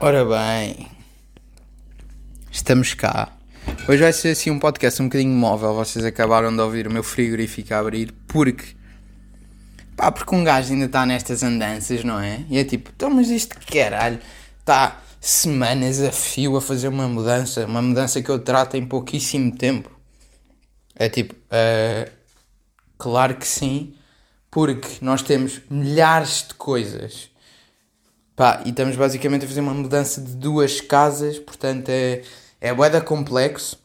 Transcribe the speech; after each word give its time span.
Ora 0.00 0.24
bem, 0.24 0.86
estamos 2.52 2.94
cá. 2.94 3.32
Hoje 3.88 4.00
vai 4.00 4.12
ser 4.12 4.28
assim 4.28 4.48
um 4.48 4.60
podcast 4.60 5.02
um 5.02 5.06
bocadinho 5.06 5.34
móvel. 5.34 5.74
Vocês 5.74 6.04
acabaram 6.04 6.54
de 6.54 6.62
ouvir 6.62 6.86
o 6.86 6.92
meu 6.92 7.02
frigorífico 7.02 7.74
a 7.74 7.80
abrir 7.80 8.14
porque. 8.28 8.76
Pá, 9.96 10.12
porque 10.12 10.32
um 10.32 10.44
gajo 10.44 10.72
ainda 10.72 10.84
está 10.84 11.04
nestas 11.04 11.42
andanças, 11.42 12.04
não 12.04 12.20
é? 12.20 12.44
E 12.48 12.58
é 12.58 12.64
tipo, 12.64 12.92
então, 12.94 13.10
mas 13.10 13.28
isto 13.28 13.58
que 13.58 13.76
caralho 13.76 14.20
está 14.60 15.02
semanas 15.20 16.00
a 16.00 16.12
fio 16.12 16.56
a 16.56 16.60
fazer 16.60 16.86
uma 16.86 17.08
mudança, 17.08 17.66
uma 17.66 17.82
mudança 17.82 18.22
que 18.22 18.30
eu 18.30 18.38
trato 18.38 18.76
em 18.76 18.86
pouquíssimo 18.86 19.50
tempo. 19.56 19.90
É 20.94 21.08
tipo, 21.08 21.34
uh, 21.34 22.08
claro 22.96 23.34
que 23.34 23.48
sim, 23.48 23.96
porque 24.48 24.88
nós 25.00 25.22
temos 25.22 25.60
milhares 25.68 26.46
de 26.46 26.54
coisas. 26.54 27.36
Pá, 28.38 28.62
e 28.64 28.68
estamos 28.68 28.94
basicamente 28.94 29.44
a 29.44 29.48
fazer 29.48 29.58
uma 29.58 29.74
mudança 29.74 30.20
de 30.20 30.36
duas 30.36 30.80
casas, 30.80 31.40
portanto 31.40 31.88
é, 31.88 32.22
é 32.60 32.72
boeda 32.72 33.00
complexo. 33.00 33.76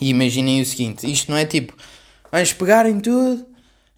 E 0.00 0.08
imaginem 0.08 0.62
o 0.62 0.64
seguinte: 0.64 1.12
isto 1.12 1.30
não 1.30 1.36
é 1.36 1.44
tipo, 1.44 1.74
vamos 2.30 2.54
pegar 2.54 2.86
em 2.86 2.98
tudo, 2.98 3.44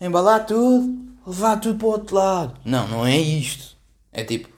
embalar 0.00 0.44
tudo, 0.44 0.92
levar 1.24 1.60
tudo 1.60 1.78
para 1.78 1.86
o 1.86 1.90
outro 1.90 2.16
lado. 2.16 2.58
Não, 2.64 2.88
não 2.88 3.06
é 3.06 3.16
isto. 3.16 3.76
É 4.12 4.24
tipo, 4.24 4.48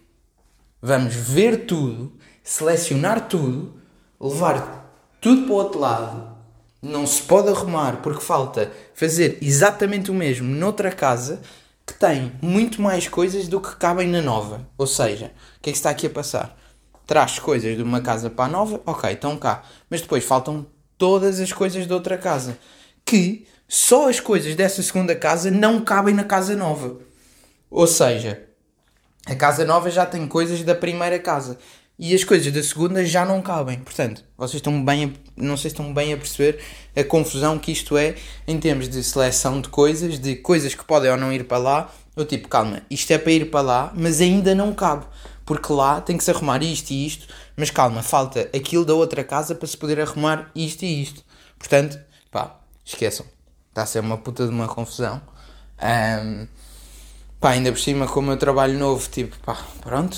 vamos 0.81 1.15
ver 1.15 1.67
tudo, 1.67 2.11
selecionar 2.43 3.29
tudo, 3.29 3.75
levar 4.19 4.91
tudo 5.21 5.43
para 5.43 5.53
o 5.53 5.57
outro 5.57 5.79
lado 5.79 6.37
não 6.81 7.07
se 7.07 7.21
pode 7.21 7.49
arrumar 7.49 8.01
porque 8.01 8.23
falta 8.23 8.73
fazer 8.95 9.37
exatamente 9.43 10.11
o 10.11 10.15
mesmo 10.15 10.49
noutra 10.49 10.91
casa 10.91 11.43
que 11.87 11.95
tem 11.95 12.33
muito 12.43 12.83
mais 12.83 13.07
coisas 13.07 13.47
do 13.47 13.61
que 13.61 13.77
cabem 13.77 14.09
na 14.09 14.21
nova. 14.21 14.69
Ou 14.77 14.87
seja, 14.87 15.33
o 15.57 15.61
que 15.61 15.71
é 15.71 15.73
que 15.73 15.79
está 15.79 15.91
aqui 15.91 16.07
a 16.07 16.11
passar? 16.11 16.59
Traz 17.07 17.39
coisas 17.39 17.77
de 17.77 17.83
uma 17.83 18.01
casa 18.01 18.29
para 18.29 18.47
a 18.47 18.49
nova, 18.49 18.81
ok, 18.85 19.13
estão 19.13 19.37
cá. 19.37 19.63
Mas 19.89 20.01
depois 20.01 20.25
faltam 20.25 20.67
todas 20.99 21.39
as 21.39 21.53
coisas 21.53 21.87
de 21.87 21.93
outra 21.93 22.19
casa. 22.19 22.59
Que 23.05 23.47
só 23.69 24.09
as 24.09 24.19
coisas 24.19 24.57
dessa 24.57 24.83
segunda 24.83 25.15
casa 25.15 25.51
não 25.51 25.81
cabem 25.81 26.15
na 26.15 26.25
casa 26.25 26.57
nova. 26.57 26.99
Ou 27.71 27.87
seja, 27.87 28.49
a 29.25 29.37
casa 29.37 29.65
nova 29.65 29.89
já 29.89 30.05
tem 30.05 30.27
coisas 30.27 30.63
da 30.65 30.75
primeira 30.75 31.19
casa 31.21 31.57
e 31.99 32.15
as 32.15 32.25
coisas 32.25 32.53
da 32.53 32.63
segunda 32.63 33.05
já 33.05 33.25
não 33.25 33.41
cabem. 33.41 33.79
Portanto, 33.79 34.23
vocês 34.37 34.57
estão 34.57 34.85
bem, 34.85 35.05
a, 35.05 35.11
não 35.43 35.57
sei 35.57 35.71
se 35.71 35.75
estão 35.75 35.93
bem 35.95 36.13
a 36.13 36.17
perceber 36.17 36.63
a 36.95 37.03
confusão 37.03 37.59
que 37.59 37.73
isto 37.73 37.97
é 37.97 38.15
em 38.47 38.59
termos 38.59 38.89
de 38.89 39.03
seleção 39.03 39.61
de 39.61 39.69
coisas, 39.69 40.19
de 40.19 40.37
coisas 40.37 40.75
que 40.75 40.85
podem 40.85 41.11
ou 41.11 41.17
não 41.17 41.33
ir 41.33 41.45
para 41.45 41.59
lá. 41.59 41.93
Eu 42.15 42.25
tipo, 42.25 42.49
calma, 42.49 42.83
isto 42.91 43.11
é 43.11 43.19
para 43.19 43.33
ir 43.33 43.51
para 43.51 43.61
lá, 43.61 43.93
mas 43.95 44.21
ainda 44.21 44.55
não 44.55 44.75
cabe. 44.75 45.07
Porque 45.45 45.73
lá 45.73 46.01
tem 46.01 46.19
que 46.19 46.25
se 46.25 46.31
arrumar 46.31 46.63
isto 46.63 46.91
e 46.91 47.07
isto, 47.07 47.29
mas 47.57 47.71
calma, 47.71 48.03
falta 48.03 48.51
aquilo 48.55 48.85
da 48.85 48.95
outra 48.95 49.23
casa 49.23 49.55
para 49.55 49.69
se 49.69 49.77
poder 49.77 50.01
arrumar 50.01 50.51
isto 50.55 50.83
e 50.83 51.03
isto. 51.03 51.25
Portanto, 51.59 51.99
pá, 52.31 52.59
esqueçam. 52.85 53.25
Está 53.69 53.83
a 53.83 53.87
ser 53.87 54.01
uma 54.01 54.19
puta 54.19 54.45
de 54.45 54.51
uma 54.51 54.67
confusão. 54.67 55.21
Um, 55.81 56.47
pá, 57.39 57.51
ainda 57.51 57.71
por 57.71 57.79
cima 57.79 58.07
com 58.07 58.21
o 58.21 58.23
meu 58.23 58.37
trabalho 58.37 58.79
novo, 58.79 59.09
tipo, 59.09 59.37
pá, 59.41 59.57
pronto, 59.83 60.17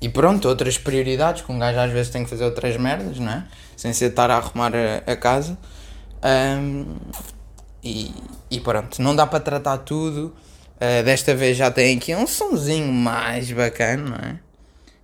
e 0.00 0.08
pronto, 0.08 0.48
outras 0.48 0.78
prioridades, 0.78 1.42
que 1.42 1.50
um 1.50 1.58
gajo 1.58 1.78
às 1.78 1.90
vezes 1.92 2.10
tem 2.10 2.24
que 2.24 2.30
fazer 2.30 2.44
outras 2.44 2.76
merdas, 2.76 3.18
não 3.18 3.32
é? 3.32 3.46
Sem 3.76 3.92
ser 3.92 4.10
estar 4.10 4.30
a 4.30 4.36
arrumar 4.36 4.72
a, 4.74 5.10
a 5.10 5.16
casa. 5.16 5.58
Um, 6.22 6.96
e, 7.82 8.12
e 8.50 8.60
pronto, 8.60 9.00
não 9.02 9.14
dá 9.14 9.26
para 9.26 9.40
tratar 9.40 9.78
tudo. 9.78 10.34
Uh, 10.76 11.02
desta 11.04 11.34
vez 11.34 11.56
já 11.56 11.70
tem 11.70 11.96
aqui 11.96 12.14
um 12.14 12.26
sonzinho 12.26 12.92
mais 12.92 13.50
bacana, 13.50 14.04
não 14.04 14.16
é? 14.16 14.40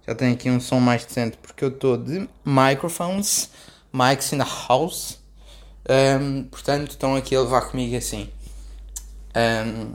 Já 0.06 0.14
tem 0.14 0.32
aqui 0.32 0.50
um 0.50 0.60
som 0.60 0.78
mais 0.78 1.04
decente 1.04 1.36
porque 1.38 1.64
eu 1.64 1.68
estou 1.68 1.96
de 1.96 2.28
microphones, 2.44 3.50
mics 3.92 4.32
in 4.32 4.38
the 4.38 4.46
house. 4.68 5.18
Um, 5.88 6.44
portanto, 6.44 6.90
estão 6.90 7.16
aqui 7.16 7.34
a 7.34 7.40
levar 7.40 7.62
comigo 7.62 7.96
assim. 7.96 8.28
Um, 9.34 9.94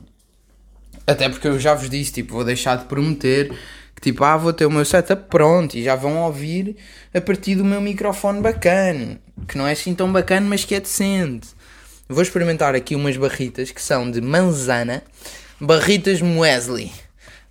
até 1.06 1.30
porque 1.30 1.48
eu 1.48 1.60
já 1.60 1.74
vos 1.74 1.90
disse, 1.90 2.12
tipo, 2.12 2.34
vou 2.34 2.44
deixar 2.44 2.78
de 2.78 2.86
prometer 2.86 3.58
que 4.00 4.12
tipo, 4.12 4.24
ah, 4.24 4.38
vou 4.38 4.54
ter 4.54 4.66
o 4.66 4.72
meu 4.72 4.86
setup 4.86 5.26
pronto 5.30 5.76
e 5.76 5.84
já 5.84 5.94
vão 5.94 6.20
ouvir 6.20 6.78
a 7.14 7.20
partir 7.20 7.56
do 7.56 7.66
meu 7.66 7.82
microfone 7.82 8.40
bacana, 8.40 9.20
que 9.46 9.58
não 9.58 9.68
é 9.68 9.74
assim 9.74 9.94
tão 9.94 10.10
bacana, 10.10 10.48
mas 10.48 10.64
que 10.64 10.74
é 10.74 10.80
decente. 10.80 11.50
Vou 12.08 12.24
experimentar 12.24 12.74
aqui 12.76 12.96
umas 12.96 13.18
barritas 13.18 13.72
que 13.72 13.82
são 13.82 14.10
de 14.10 14.22
manzana, 14.22 15.04
barritas 15.60 16.22
Muesli, 16.22 16.94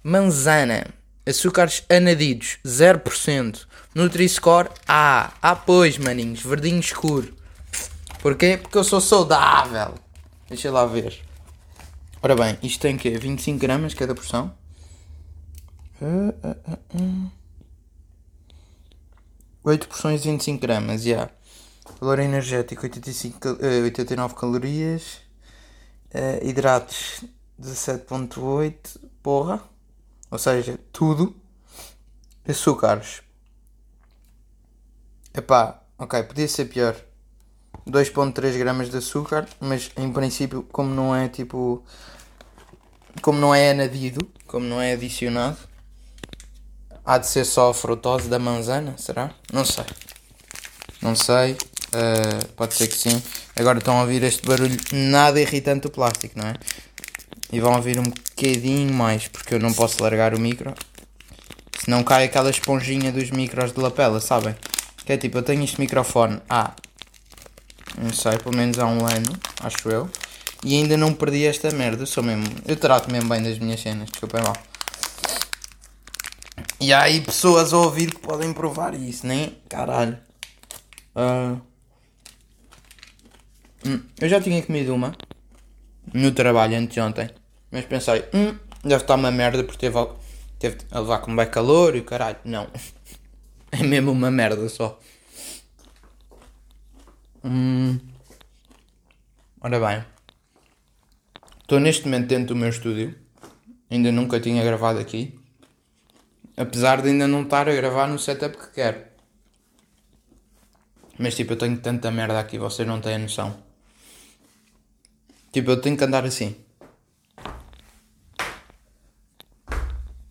manzana, 0.02 0.86
açúcares 1.26 1.84
anadidos, 1.86 2.56
0%, 2.64 3.66
Nutri-Score 3.94 4.70
A. 4.88 5.34
Ah, 5.42 5.54
pois, 5.54 5.98
maninhos, 5.98 6.40
verdinho 6.40 6.80
escuro. 6.80 7.34
Porquê? 8.22 8.58
Porque 8.60 8.78
eu 8.78 8.84
sou 8.84 9.02
saudável. 9.02 9.96
Deixa 10.48 10.70
lá 10.70 10.86
ver. 10.86 11.20
Ora 12.22 12.34
bem, 12.34 12.56
isto 12.62 12.80
tem 12.80 12.96
que 12.96 13.10
25 13.10 13.58
gramas 13.58 13.92
cada 13.92 14.14
porção. 14.14 14.54
Uh, 16.00 16.28
uh, 16.46 16.78
uh, 16.94 17.30
8 19.64 19.88
porções 19.88 20.22
de 20.22 20.30
25 20.30 20.60
gramas, 20.60 21.02
já. 21.02 21.10
Yeah. 21.10 21.32
Valor 22.00 22.20
energético 22.20 22.82
85, 22.82 23.48
uh, 23.48 23.84
89 23.84 24.34
calorias. 24.34 25.18
Uh, 26.14 26.46
hidratos 26.46 27.24
17.8, 27.60 28.98
porra. 29.22 29.62
Ou 30.30 30.38
seja, 30.38 30.78
tudo. 30.92 31.34
Açúcares. 32.48 33.22
Epá, 35.34 35.82
ok, 35.98 36.22
podia 36.22 36.48
ser 36.48 36.66
pior. 36.66 36.96
2.3 37.86 38.56
gramas 38.56 38.90
de 38.90 38.96
açúcar, 38.98 39.48
mas 39.60 39.90
em 39.96 40.12
princípio, 40.12 40.62
como 40.70 40.94
não 40.94 41.14
é 41.14 41.28
tipo. 41.28 41.82
Como 43.20 43.38
não 43.38 43.54
é 43.54 43.70
anadido, 43.72 44.26
como 44.46 44.66
não 44.66 44.80
é 44.80 44.92
adicionado, 44.92 45.58
Há 47.08 47.16
de 47.16 47.26
ser 47.26 47.46
só 47.46 47.70
a 47.70 47.74
frutose 47.74 48.28
da 48.28 48.38
manzana, 48.38 48.94
será? 48.98 49.30
Não 49.50 49.64
sei. 49.64 49.86
Não 51.00 51.16
sei. 51.16 51.52
Uh, 51.52 52.46
pode 52.54 52.74
ser 52.74 52.86
que 52.86 52.98
sim. 52.98 53.22
Agora 53.56 53.78
estão 53.78 53.96
a 53.96 54.02
ouvir 54.02 54.22
este 54.24 54.46
barulho 54.46 54.76
nada 54.92 55.40
irritante 55.40 55.84
do 55.84 55.90
plástico, 55.90 56.38
não 56.38 56.48
é? 56.48 56.54
E 57.50 57.60
vão 57.60 57.76
ouvir 57.76 57.98
um 57.98 58.02
bocadinho 58.02 58.92
mais, 58.92 59.26
porque 59.26 59.54
eu 59.54 59.58
não 59.58 59.72
posso 59.72 60.02
largar 60.02 60.34
o 60.34 60.38
micro. 60.38 60.74
Senão 61.82 62.04
cai 62.04 62.24
aquela 62.24 62.50
esponjinha 62.50 63.10
dos 63.10 63.30
micros 63.30 63.72
de 63.72 63.80
lapela, 63.80 64.20
sabem? 64.20 64.54
Que 65.06 65.14
é 65.14 65.16
tipo, 65.16 65.38
eu 65.38 65.42
tenho 65.42 65.64
este 65.64 65.80
microfone 65.80 66.42
há. 66.46 66.74
Não 67.96 68.12
sei, 68.12 68.36
pelo 68.36 68.54
menos 68.54 68.78
há 68.78 68.84
um 68.84 69.06
ano, 69.06 69.32
acho 69.62 69.88
eu. 69.88 70.10
E 70.62 70.74
ainda 70.74 70.94
não 70.98 71.14
perdi 71.14 71.46
esta 71.46 71.70
merda. 71.70 72.02
Eu 72.02 72.06
sou 72.06 72.22
mesmo. 72.22 72.44
Eu 72.66 72.76
trato 72.76 73.10
mesmo 73.10 73.30
bem 73.30 73.42
das 73.42 73.58
minhas 73.58 73.80
cenas, 73.80 74.10
desculpem 74.10 74.42
mal. 74.42 74.67
E 76.80 76.92
há 76.92 77.02
aí 77.02 77.20
pessoas 77.20 77.72
a 77.72 77.78
ouvir 77.78 78.14
que 78.14 78.20
podem 78.20 78.52
provar 78.52 78.94
isso, 78.94 79.26
nem? 79.26 79.58
Caralho. 79.68 80.16
Uh, 81.14 81.60
eu 84.20 84.28
já 84.28 84.40
tinha 84.40 84.62
comido 84.62 84.94
uma 84.94 85.16
no 86.12 86.30
trabalho 86.32 86.76
antes 86.76 86.94
de 86.94 87.00
ontem, 87.00 87.28
mas 87.70 87.84
pensei, 87.84 88.24
hum, 88.32 88.56
deve 88.84 89.02
estar 89.02 89.16
uma 89.16 89.30
merda 89.30 89.64
porque 89.64 89.78
teve, 89.78 89.98
teve 90.58 90.78
a 90.90 91.00
levar 91.00 91.18
com 91.18 91.34
bem 91.34 91.50
calor 91.50 91.96
e 91.96 92.00
o 92.00 92.04
caralho. 92.04 92.38
Não. 92.44 92.68
É 93.70 93.82
mesmo 93.82 94.10
uma 94.10 94.30
merda 94.30 94.66
só. 94.70 94.98
Hum. 97.44 97.98
Ora 99.60 99.78
bem. 99.78 100.04
Estou 101.60 101.78
neste 101.78 102.06
momento 102.06 102.28
dentro 102.28 102.46
do 102.46 102.56
meu 102.56 102.70
estúdio. 102.70 103.14
Ainda 103.90 104.10
nunca 104.10 104.40
tinha 104.40 104.64
gravado 104.64 104.98
aqui. 104.98 105.37
Apesar 106.58 107.00
de 107.02 107.10
ainda 107.10 107.28
não 107.28 107.42
estar 107.42 107.68
a 107.68 107.74
gravar 107.74 108.08
no 108.08 108.18
setup 108.18 108.56
que 108.58 108.72
quero. 108.72 109.00
Mas 111.16 111.36
tipo, 111.36 111.52
eu 111.52 111.56
tenho 111.56 111.78
tanta 111.78 112.10
merda 112.10 112.40
aqui, 112.40 112.58
vocês 112.58 112.86
não 112.86 113.00
têm 113.00 113.16
noção. 113.16 113.56
Tipo, 115.52 115.70
eu 115.70 115.80
tenho 115.80 115.96
que 115.96 116.02
andar 116.02 116.24
assim. 116.24 116.56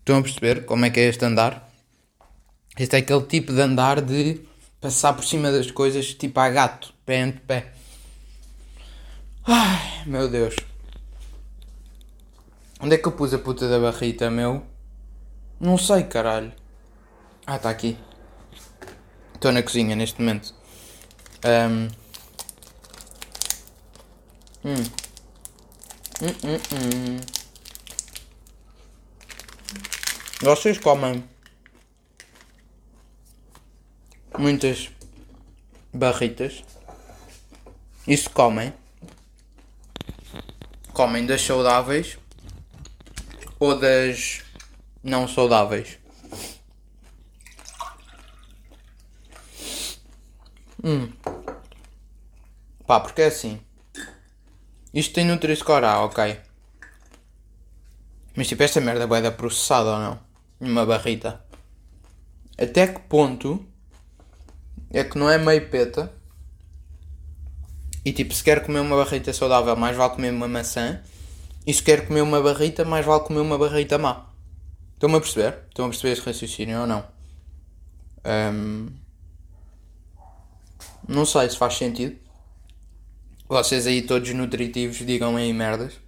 Estão 0.00 0.18
a 0.18 0.22
perceber 0.22 0.66
como 0.66 0.84
é 0.84 0.90
que 0.90 1.00
é 1.00 1.04
este 1.04 1.24
andar? 1.24 1.66
Este 2.78 2.96
é 2.96 2.98
aquele 2.98 3.22
tipo 3.22 3.52
de 3.52 3.62
andar 3.62 4.02
de 4.02 4.40
passar 4.82 5.14
por 5.14 5.24
cima 5.24 5.50
das 5.50 5.70
coisas 5.70 6.12
tipo 6.12 6.38
a 6.40 6.50
gato, 6.50 6.92
pé 7.06 7.22
ante 7.22 7.40
pé. 7.40 7.72
Ai, 9.46 10.04
meu 10.04 10.28
Deus. 10.28 10.56
Onde 12.80 12.94
é 12.94 12.98
que 12.98 13.08
eu 13.08 13.12
pus 13.12 13.32
a 13.32 13.38
puta 13.38 13.66
da 13.66 13.78
barrita, 13.78 14.30
meu? 14.30 14.77
Não 15.60 15.76
sei, 15.76 16.04
caralho. 16.04 16.52
Ah, 17.44 17.56
está 17.56 17.68
aqui. 17.68 17.98
Estou 19.34 19.50
na 19.50 19.62
cozinha 19.62 19.96
neste 19.96 20.20
momento. 20.20 20.54
Um... 21.44 21.88
Hum. 24.64 24.74
Hum, 26.22 26.34
hum, 26.44 26.60
hum. 26.72 27.20
Vocês 30.40 30.78
comem 30.78 31.24
muitas 34.38 34.90
barritas. 35.92 36.62
Isso 38.06 38.30
comem. 38.30 38.72
Comem 40.92 41.26
das 41.26 41.42
saudáveis 41.42 42.16
ou 43.58 43.76
das 43.76 44.47
não 45.02 45.28
saudáveis. 45.28 45.98
Hum. 50.82 51.12
Pá, 52.86 53.00
porque 53.00 53.22
é 53.22 53.26
assim. 53.26 53.60
Isto 54.94 55.14
tem 55.14 55.24
Nutri-Score 55.24 55.84
A, 55.84 56.04
ok. 56.04 56.40
Mas 58.34 58.48
tipo, 58.48 58.62
esta 58.62 58.80
merda 58.80 59.16
é 59.16 59.22
da 59.22 59.32
processada 59.32 59.90
ou 59.90 59.98
não? 59.98 60.20
Numa 60.60 60.86
barrita. 60.86 61.44
Até 62.56 62.86
que 62.86 63.00
ponto 63.00 63.64
é 64.90 65.04
que 65.04 65.18
não 65.18 65.28
é 65.28 65.38
meio 65.38 65.68
peta? 65.68 66.12
E 68.04 68.12
tipo, 68.12 68.32
se 68.32 68.42
quer 68.42 68.64
comer 68.64 68.80
uma 68.80 68.96
barrita 68.96 69.32
saudável, 69.32 69.76
mais 69.76 69.96
vale 69.96 70.14
comer 70.14 70.32
uma 70.32 70.48
maçã. 70.48 71.02
E 71.66 71.74
se 71.74 71.82
quer 71.82 72.06
comer 72.06 72.22
uma 72.22 72.40
barrita, 72.40 72.84
mais 72.84 73.04
vale 73.04 73.24
comer 73.24 73.40
uma 73.40 73.58
barrita 73.58 73.98
má. 73.98 74.27
Estão-me 74.98 75.14
a 75.14 75.20
perceber? 75.20 75.60
Estão 75.68 75.84
a 75.84 75.88
perceber 75.90 76.12
esse 76.12 76.22
raciocínio 76.22 76.80
ou 76.80 76.86
não? 76.88 77.06
Um, 78.26 78.88
não 81.06 81.24
sei 81.24 81.48
se 81.48 81.56
faz 81.56 81.74
sentido. 81.74 82.18
Vocês 83.48 83.86
aí 83.86 84.02
todos 84.02 84.34
nutritivos 84.34 84.96
digam 84.96 85.36
aí 85.36 85.52
merdas. 85.52 86.00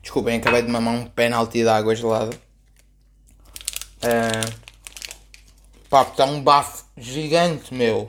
Desculpem, 0.00 0.38
acabei 0.38 0.62
de 0.62 0.70
mamar 0.70 0.94
um 0.94 1.04
penalti 1.04 1.62
de 1.62 1.68
água 1.68 1.94
gelada. 1.94 2.34
Uh, 4.02 4.54
pá, 5.90 6.00
está 6.00 6.24
um 6.24 6.42
bafo 6.42 6.86
gigante, 6.96 7.74
meu. 7.74 8.08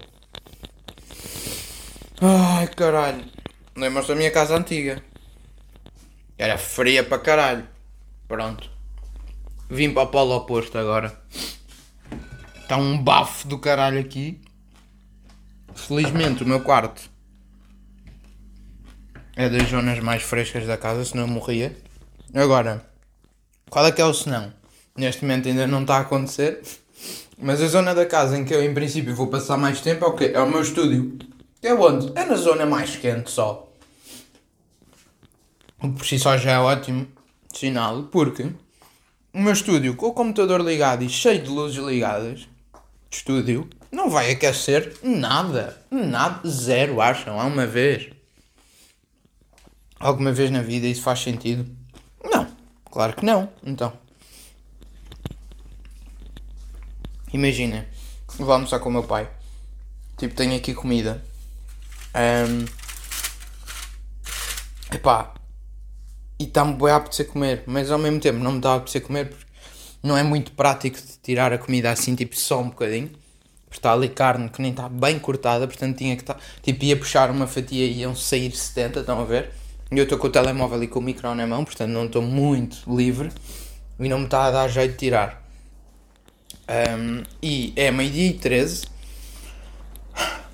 Ai, 2.21 2.67
caralho. 2.67 3.25
Lembras 3.75 4.07
da 4.07 4.15
minha 4.15 4.31
casa 4.31 4.56
antiga? 4.56 5.03
Era 6.38 6.57
fria 6.57 7.03
para 7.03 7.19
caralho. 7.19 7.67
Pronto. 8.27 8.69
Vim 9.69 9.94
para 9.94 10.03
o 10.03 10.07
polo 10.07 10.35
oposto 10.35 10.77
agora. 10.77 11.19
Está 12.62 12.77
um 12.77 12.97
bafo 13.01 13.47
do 13.47 13.59
caralho 13.59 14.00
aqui. 14.00 14.41
Felizmente 15.75 16.44
o 16.44 16.47
meu 16.47 16.62
quarto 16.62 17.09
é 19.35 19.50
das 19.50 19.67
zonas 19.67 20.00
mais 20.00 20.23
frescas 20.23 20.65
da 20.65 20.77
casa, 20.77 21.03
senão 21.03 21.25
eu 21.25 21.27
morria. 21.27 21.75
Agora, 22.33 22.85
qual 23.69 23.85
é 23.85 23.91
que 23.91 24.01
é 24.01 24.06
o 24.06 24.13
senão? 24.13 24.53
Neste 24.95 25.23
momento 25.23 25.50
ainda 25.50 25.67
não 25.67 25.81
está 25.81 25.97
a 25.97 26.01
acontecer. 26.01 26.62
Mas 27.38 27.62
a 27.62 27.67
zona 27.67 27.94
da 27.94 28.06
casa 28.06 28.38
em 28.38 28.45
que 28.45 28.53
eu 28.53 28.63
em 28.63 28.73
princípio 28.73 29.13
vou 29.13 29.27
passar 29.27 29.57
mais 29.57 29.81
tempo 29.81 30.06
é 30.06 30.07
o 30.07 30.13
quê? 30.13 30.31
É 30.33 30.39
o 30.39 30.50
meu 30.50 30.62
estúdio. 30.62 31.19
É 31.61 31.73
onde? 31.73 32.11
É 32.17 32.25
na 32.25 32.35
zona 32.35 32.65
mais 32.65 32.95
quente 32.95 33.31
só. 33.31 33.67
O 35.81 35.89
que 35.89 35.97
por 35.97 36.05
si 36.05 36.19
só 36.19 36.37
já 36.37 36.51
é 36.51 36.59
ótimo 36.59 37.07
sinal, 37.53 38.03
porque 38.03 38.51
o 39.33 39.39
meu 39.39 39.53
estúdio 39.53 39.95
com 39.95 40.07
o 40.07 40.13
computador 40.13 40.61
ligado 40.61 41.03
e 41.03 41.09
cheio 41.09 41.41
de 41.41 41.49
luzes 41.49 41.83
ligadas, 41.83 42.47
estúdio, 43.11 43.69
não 43.91 44.09
vai 44.09 44.31
aquecer 44.31 44.97
nada. 45.03 45.81
Nada. 45.91 46.47
Zero, 46.47 47.01
acham? 47.01 47.39
Há 47.39 47.45
uma 47.45 47.65
vez. 47.65 48.09
Alguma 49.99 50.31
vez 50.31 50.51
na 50.51 50.61
vida 50.61 50.87
isso 50.87 51.01
faz 51.01 51.19
sentido? 51.19 51.69
Não. 52.23 52.47
Claro 52.91 53.13
que 53.13 53.25
não. 53.25 53.49
Então. 53.63 53.93
Imagina. 57.33 57.85
Vou 58.37 58.51
almoçar 58.51 58.79
com 58.79 58.89
o 58.89 58.91
meu 58.91 59.03
pai. 59.03 59.29
Tipo, 60.17 60.35
tenho 60.35 60.55
aqui 60.55 60.73
comida. 60.73 61.23
Um, 62.15 62.65
epá, 64.95 65.33
e 66.39 66.45
está-me 66.45 66.73
bem 66.75 66.89
a 66.89 66.95
apetecer 66.95 67.27
comer, 67.27 67.63
mas 67.65 67.91
ao 67.91 68.00
mesmo 68.00 68.19
tempo 68.19 68.39
não 68.39 68.51
me 68.51 68.57
está 68.57 68.71
a 68.71 68.75
apetecer 68.75 69.01
comer 69.01 69.29
porque 69.29 69.45
não 70.01 70.17
é 70.17 70.23
muito 70.23 70.51
prático 70.51 70.97
de 70.97 71.17
tirar 71.21 71.51
a 71.51 71.57
comida 71.57 71.91
assim, 71.91 72.15
tipo, 72.15 72.38
só 72.38 72.62
um 72.62 72.69
bocadinho. 72.69 73.09
Porque 73.65 73.79
está 73.79 73.91
ali 73.91 74.07
carne 74.07 74.50
que 74.50 74.62
nem 74.62 74.71
está 74.71 74.88
bem 74.88 75.19
cortada, 75.19 75.67
portanto 75.67 75.97
tinha 75.97 76.15
que 76.15 76.21
estar. 76.21 76.35
Tá, 76.35 76.39
tipo, 76.62 76.85
ia 76.85 76.95
puxar 76.95 77.29
uma 77.29 77.47
fatia 77.47 77.85
e 77.85 78.00
iam 78.00 78.15
sair 78.15 78.51
70, 78.56 79.01
estão 79.01 79.19
a 79.19 79.25
ver? 79.25 79.51
E 79.91 79.97
eu 79.97 80.03
estou 80.03 80.17
com 80.17 80.27
o 80.27 80.29
telemóvel 80.29 80.81
e 80.83 80.88
com 80.88 81.00
o 81.00 81.01
micro 81.01 81.33
na 81.35 81.45
mão, 81.45 81.65
portanto 81.65 81.89
não 81.89 82.06
estou 82.06 82.21
muito 82.21 82.77
livre 82.88 83.31
e 84.00 84.07
não 84.07 84.19
me 84.19 84.25
está 84.25 84.45
a 84.45 84.51
dar 84.51 84.67
jeito 84.69 84.91
de 84.91 84.97
tirar. 84.97 85.44
Um, 86.97 87.23
e 87.41 87.73
é 87.75 87.91
meio-dia 87.91 88.27
e 88.27 88.33
13. 88.33 88.85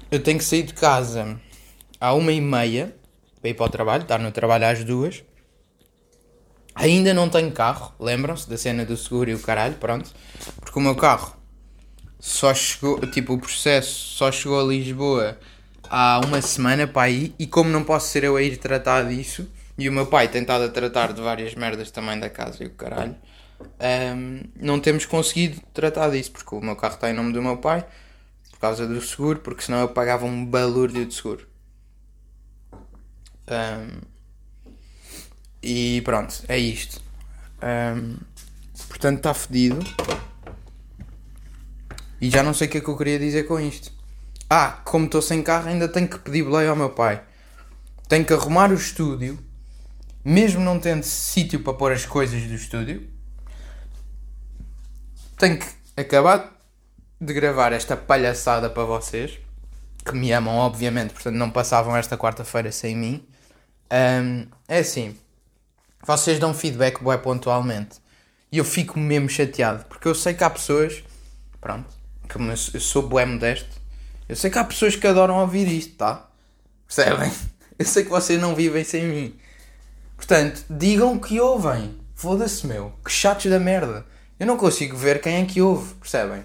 Eu 0.09 0.21
tenho 0.21 0.39
que 0.39 0.43
sair 0.43 0.63
de 0.63 0.73
casa 0.73 1.39
à 2.01 2.13
uma 2.13 2.31
e 2.31 2.41
meia 2.41 2.95
para 3.39 3.49
ir 3.51 3.53
para 3.53 3.65
o 3.65 3.69
trabalho, 3.69 4.01
estar 4.01 4.17
no 4.17 4.31
trabalho 4.31 4.65
às 4.65 4.83
duas. 4.83 5.23
Ainda 6.73 7.13
não 7.13 7.29
tenho 7.29 7.51
carro, 7.51 7.93
lembram-se 7.99 8.49
da 8.49 8.57
cena 8.57 8.83
do 8.83 8.97
seguro 8.97 9.29
e 9.29 9.35
o 9.35 9.39
caralho, 9.39 9.75
pronto. 9.75 10.09
Porque 10.59 10.79
o 10.79 10.81
meu 10.81 10.95
carro 10.95 11.37
só 12.19 12.53
chegou, 12.53 12.99
tipo, 13.07 13.33
o 13.33 13.39
processo 13.39 14.15
só 14.15 14.31
chegou 14.31 14.59
a 14.59 14.63
Lisboa 14.63 15.37
há 15.89 16.21
uma 16.25 16.41
semana 16.41 16.87
para 16.87 17.03
aí 17.03 17.35
e 17.37 17.45
como 17.45 17.69
não 17.69 17.83
posso 17.83 18.07
ser 18.09 18.23
eu 18.23 18.35
a 18.35 18.41
ir 18.41 18.57
tratar 18.57 19.07
disso, 19.07 19.47
e 19.77 19.89
o 19.89 19.91
meu 19.91 20.07
pai 20.07 20.27
tem 20.27 20.41
estado 20.41 20.63
a 20.63 20.69
tratar 20.69 21.13
de 21.13 21.21
várias 21.21 21.53
merdas 21.55 21.91
também 21.91 22.19
da 22.19 22.29
casa 22.29 22.63
e 22.63 22.67
o 22.67 22.71
caralho, 22.71 23.15
um, 24.15 24.41
não 24.55 24.79
temos 24.79 25.05
conseguido 25.05 25.59
tratar 25.73 26.09
disso, 26.09 26.31
porque 26.31 26.55
o 26.55 26.61
meu 26.61 26.75
carro 26.75 26.95
está 26.95 27.09
em 27.09 27.13
nome 27.13 27.33
do 27.33 27.41
meu 27.41 27.57
pai, 27.57 27.85
por 28.51 28.59
causa 28.59 28.87
do 28.87 29.01
seguro, 29.01 29.39
porque 29.39 29.63
senão 29.63 29.81
eu 29.81 29.89
pagava 29.89 30.25
um 30.25 30.45
balúrdio 30.45 31.05
de 31.05 31.13
seguro. 31.13 31.50
Um, 33.51 34.01
e 35.61 36.01
pronto, 36.01 36.43
é 36.47 36.57
isto. 36.57 37.01
Um, 37.61 38.17
portanto, 38.87 39.17
está 39.17 39.33
fedido. 39.33 39.79
E 42.19 42.29
já 42.29 42.43
não 42.43 42.53
sei 42.53 42.67
o 42.67 42.71
que 42.71 42.77
é 42.77 42.81
que 42.81 42.87
eu 42.87 42.97
queria 42.97 43.19
dizer 43.19 43.43
com 43.43 43.59
isto. 43.59 43.91
Ah, 44.49 44.81
como 44.83 45.05
estou 45.05 45.21
sem 45.21 45.41
carro, 45.41 45.69
ainda 45.69 45.87
tenho 45.87 46.07
que 46.07 46.19
pedir 46.19 46.43
boleia 46.43 46.69
ao 46.69 46.75
meu 46.75 46.89
pai. 46.89 47.23
Tenho 48.07 48.25
que 48.25 48.33
arrumar 48.33 48.71
o 48.71 48.75
estúdio, 48.75 49.39
mesmo 50.23 50.59
não 50.59 50.79
tendo 50.79 51.03
sítio 51.03 51.61
para 51.61 51.73
pôr 51.73 51.91
as 51.91 52.05
coisas 52.05 52.43
do 52.43 52.53
estúdio. 52.53 53.09
Tenho 55.37 55.57
que 55.57 55.65
acabar 55.95 56.51
de 57.19 57.33
gravar 57.33 57.71
esta 57.71 57.95
palhaçada 57.95 58.69
para 58.69 58.83
vocês, 58.83 59.39
que 60.03 60.13
me 60.13 60.31
amam, 60.33 60.55
obviamente, 60.55 61.13
portanto 61.13 61.35
não 61.35 61.49
passavam 61.49 61.95
esta 61.95 62.17
quarta-feira 62.17 62.71
sem 62.71 62.95
mim. 62.95 63.27
Um, 63.91 64.47
é 64.67 64.79
assim, 64.79 65.17
vocês 66.03 66.39
dão 66.39 66.53
feedback 66.53 67.03
bué 67.03 67.17
pontualmente. 67.17 67.99
E 68.51 68.57
eu 68.57 68.65
fico 68.65 68.99
mesmo 68.99 69.29
chateado, 69.29 69.85
porque 69.85 70.07
eu 70.07 70.15
sei 70.15 70.33
que 70.33 70.43
há 70.43 70.49
pessoas, 70.49 71.03
pronto, 71.59 71.89
como 72.31 72.51
eu 72.51 72.57
sou 72.57 73.07
bué 73.07 73.25
modesto, 73.25 73.81
eu 74.27 74.35
sei 74.35 74.49
que 74.49 74.57
há 74.57 74.63
pessoas 74.63 74.95
que 74.95 75.05
adoram 75.05 75.39
ouvir 75.39 75.67
isto, 75.67 75.95
tá? 75.95 76.29
Percebem? 76.87 77.31
Eu 77.79 77.85
sei 77.85 78.03
que 78.03 78.11
vocês 78.11 78.39
não 78.39 78.53
vivem 78.53 78.83
sem 78.83 79.05
mim. 79.05 79.35
Portanto, 80.15 80.63
digam 80.69 81.17
que 81.17 81.39
ouvem. 81.39 81.95
Foda-se, 82.13 82.67
meu. 82.67 82.93
Que 83.03 83.11
chatos 83.11 83.49
da 83.49 83.59
merda. 83.59 84.05
Eu 84.39 84.45
não 84.45 84.55
consigo 84.55 84.95
ver 84.95 85.19
quem 85.19 85.41
é 85.41 85.45
que 85.45 85.61
ouve, 85.61 85.95
percebem? 85.95 86.43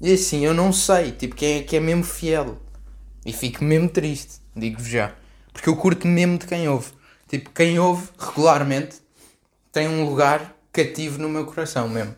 E 0.00 0.12
assim, 0.14 0.44
eu 0.46 0.54
não 0.54 0.72
sei, 0.72 1.12
tipo, 1.12 1.36
quem 1.36 1.58
é 1.58 1.62
que 1.62 1.76
é 1.76 1.80
mesmo 1.80 2.04
fiel. 2.04 2.58
E 3.24 3.34
fico 3.34 3.62
mesmo 3.62 3.88
triste, 3.88 4.40
digo-vos 4.54 4.88
já. 4.88 5.12
Porque 5.56 5.70
eu 5.70 5.76
curto 5.76 6.06
mesmo 6.06 6.36
de 6.36 6.46
quem 6.46 6.68
ouve. 6.68 6.88
Tipo, 7.26 7.48
quem 7.48 7.78
ouve 7.78 8.10
regularmente 8.18 8.96
tem 9.72 9.88
um 9.88 10.04
lugar 10.04 10.54
cativo 10.70 11.18
no 11.18 11.30
meu 11.30 11.46
coração 11.46 11.88
mesmo. 11.88 12.14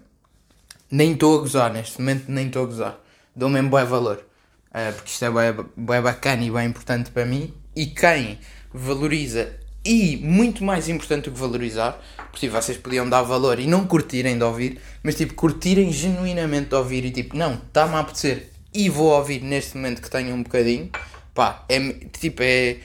Nem 0.91 1.13
estou 1.13 1.39
a 1.39 1.41
gozar, 1.41 1.73
neste 1.73 2.01
momento 2.01 2.25
nem 2.27 2.49
estou 2.49 2.65
a 2.65 2.67
gozar. 2.67 3.01
Dou 3.37 3.49
mesmo 3.49 3.71
bom 3.71 3.87
valor. 3.87 4.27
Uh, 4.71 4.93
porque 4.93 5.11
isto 5.11 5.25
é 5.25 5.31
bem, 5.31 5.65
bem 5.77 6.03
bacana 6.03 6.43
e 6.43 6.51
bem 6.51 6.67
importante 6.67 7.11
para 7.13 7.25
mim. 7.25 7.55
E 7.77 7.87
quem 7.87 8.41
valoriza, 8.75 9.55
e 9.85 10.17
muito 10.17 10.65
mais 10.65 10.89
importante 10.89 11.27
do 11.27 11.33
que 11.33 11.39
valorizar, 11.39 11.97
porque 12.17 12.49
tipo, 12.49 12.61
vocês 12.61 12.77
podiam 12.77 13.09
dar 13.09 13.23
valor 13.23 13.61
e 13.61 13.69
não 13.69 13.87
curtirem 13.87 14.37
de 14.37 14.43
ouvir, 14.43 14.81
mas 15.01 15.15
tipo, 15.15 15.33
curtirem 15.35 15.93
genuinamente 15.93 16.71
de 16.71 16.75
ouvir 16.75 17.05
e 17.05 17.13
tipo, 17.13 17.37
não, 17.37 17.55
está-me 17.55 17.95
a 17.95 18.01
apetecer 18.01 18.51
e 18.75 18.91
vou 18.91 19.17
ouvir 19.17 19.41
neste 19.43 19.77
momento 19.77 20.03
que 20.03 20.11
tenho 20.11 20.35
um 20.35 20.43
bocadinho, 20.43 20.91
pá, 21.33 21.65
é 21.69 21.79
tipo, 22.19 22.43
é 22.43 22.79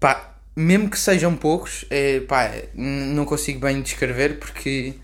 Pá, 0.00 0.34
mesmo 0.56 0.90
que 0.90 0.98
sejam 0.98 1.36
poucos, 1.36 1.84
é, 1.90 2.20
pá, 2.20 2.50
não 2.74 3.24
consigo 3.24 3.60
bem 3.60 3.80
descrever 3.82 4.38
porque 4.38 4.94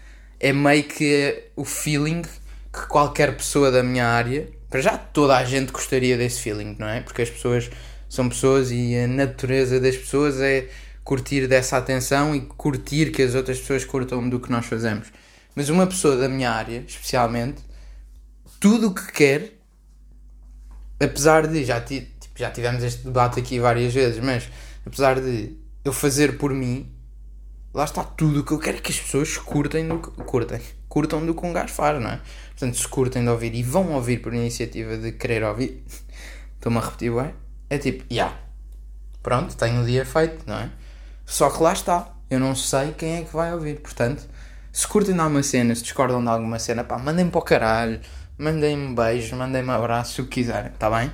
é 0.40 0.52
meio 0.52 0.84
que 0.84 1.44
o 1.54 1.64
feeling 1.64 2.22
que 2.22 2.86
qualquer 2.88 3.36
pessoa 3.36 3.70
da 3.70 3.82
minha 3.82 4.06
área, 4.06 4.48
para 4.68 4.80
já 4.80 4.98
toda 4.98 5.36
a 5.36 5.44
gente 5.44 5.70
gostaria 5.72 6.16
desse 6.16 6.40
feeling, 6.40 6.76
não 6.78 6.88
é? 6.88 7.00
Porque 7.00 7.22
as 7.22 7.30
pessoas 7.30 7.70
são 8.08 8.28
pessoas 8.28 8.70
e 8.70 8.96
a 8.96 9.06
natureza 9.06 9.80
das 9.80 9.96
pessoas 9.96 10.40
é 10.40 10.68
curtir 11.04 11.46
dessa 11.46 11.76
atenção 11.76 12.34
e 12.34 12.40
curtir 12.40 13.12
que 13.12 13.22
as 13.22 13.34
outras 13.34 13.58
pessoas 13.60 13.84
curtam 13.84 14.28
do 14.28 14.40
que 14.40 14.50
nós 14.50 14.66
fazemos. 14.66 15.08
Mas 15.54 15.68
uma 15.68 15.86
pessoa 15.86 16.16
da 16.16 16.28
minha 16.28 16.50
área, 16.50 16.84
especialmente, 16.86 17.62
tudo 18.60 18.88
o 18.88 18.94
que 18.94 19.12
quer, 19.12 19.52
apesar 21.00 21.46
de 21.46 21.64
já, 21.64 21.80
ti, 21.80 22.12
tipo, 22.20 22.38
já 22.38 22.50
tivemos 22.50 22.82
este 22.82 23.04
debate 23.04 23.40
aqui 23.40 23.58
várias 23.58 23.94
vezes, 23.94 24.22
mas 24.22 24.48
apesar 24.86 25.20
de 25.20 25.56
eu 25.84 25.92
fazer 25.92 26.38
por 26.38 26.52
mim, 26.54 26.90
lá 27.74 27.84
está 27.84 28.04
tudo 28.04 28.40
o 28.40 28.44
que 28.44 28.52
eu 28.52 28.58
quero 28.58 28.78
é 28.78 28.80
que 28.80 28.92
as 28.92 29.00
pessoas 29.00 29.36
curtem 29.36 29.88
do 29.88 29.98
curtem, 29.98 30.60
curtam 30.88 31.26
do 31.26 31.34
que 31.34 31.44
um 31.44 31.52
gajo 31.52 31.74
faz, 31.74 32.00
não 32.00 32.10
é? 32.10 32.20
Portanto, 32.50 32.76
se 32.76 32.88
curtem 32.88 33.22
de 33.22 33.28
ouvir 33.28 33.54
e 33.54 33.62
vão 33.62 33.92
ouvir 33.92 34.22
por 34.22 34.32
iniciativa 34.32 34.96
de 34.96 35.12
querer 35.12 35.42
ouvir, 35.42 35.84
estou-me 36.54 36.78
a 36.78 36.80
repetir, 36.80 37.12
ué, 37.12 37.34
é 37.68 37.78
tipo, 37.78 38.04
já, 38.08 38.14
yeah, 38.14 38.38
pronto, 39.22 39.56
tenho 39.56 39.82
o 39.82 39.84
dia 39.84 40.06
feito, 40.06 40.44
não 40.46 40.56
é? 40.56 40.70
Só 41.26 41.50
que 41.50 41.62
lá 41.62 41.72
está, 41.72 42.14
eu 42.30 42.38
não 42.38 42.54
sei 42.54 42.92
quem 42.92 43.16
é 43.16 43.22
que 43.24 43.32
vai 43.32 43.52
ouvir, 43.52 43.80
portanto, 43.80 44.26
se 44.72 44.86
curtem 44.86 45.14
de 45.14 45.20
alguma 45.20 45.42
cena, 45.42 45.74
se 45.74 45.82
discordam 45.82 46.22
de 46.22 46.28
alguma 46.28 46.58
cena, 46.58 46.84
pá, 46.84 46.98
mandem-me 46.98 47.30
para 47.30 47.40
o 47.40 47.42
caralho, 47.42 48.00
mandem-me 48.38 48.94
beijos, 48.94 49.32
mandem-me 49.32 49.70
abraço, 49.70 50.22
o 50.22 50.24
que 50.26 50.42
quiserem, 50.42 50.70
está 50.72 50.88
bem? 50.88 51.10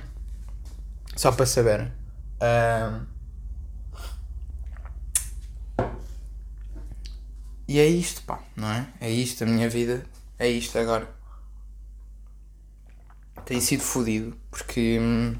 Só 1.15 1.31
para 1.31 1.45
saberem. 1.45 1.87
Uh... 2.41 3.12
E 7.67 7.79
é 7.79 7.87
isto, 7.87 8.21
pá, 8.23 8.43
não 8.55 8.69
é? 8.69 8.87
É 8.99 9.09
isto, 9.09 9.43
a 9.43 9.47
minha 9.47 9.69
vida 9.69 10.05
é 10.37 10.47
isto 10.49 10.77
agora. 10.77 11.09
Tem 13.45 13.59
sido 13.59 13.83
fodido 13.83 14.35
porque 14.51 14.99
hum, 14.99 15.35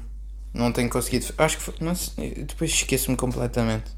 não 0.52 0.72
tenho 0.72 0.88
conseguido. 0.88 1.26
Acho 1.38 1.58
que 1.58 1.84
não 1.84 1.94
sei, 1.94 2.44
depois 2.44 2.70
esqueço-me 2.70 3.16
completamente. 3.16 3.90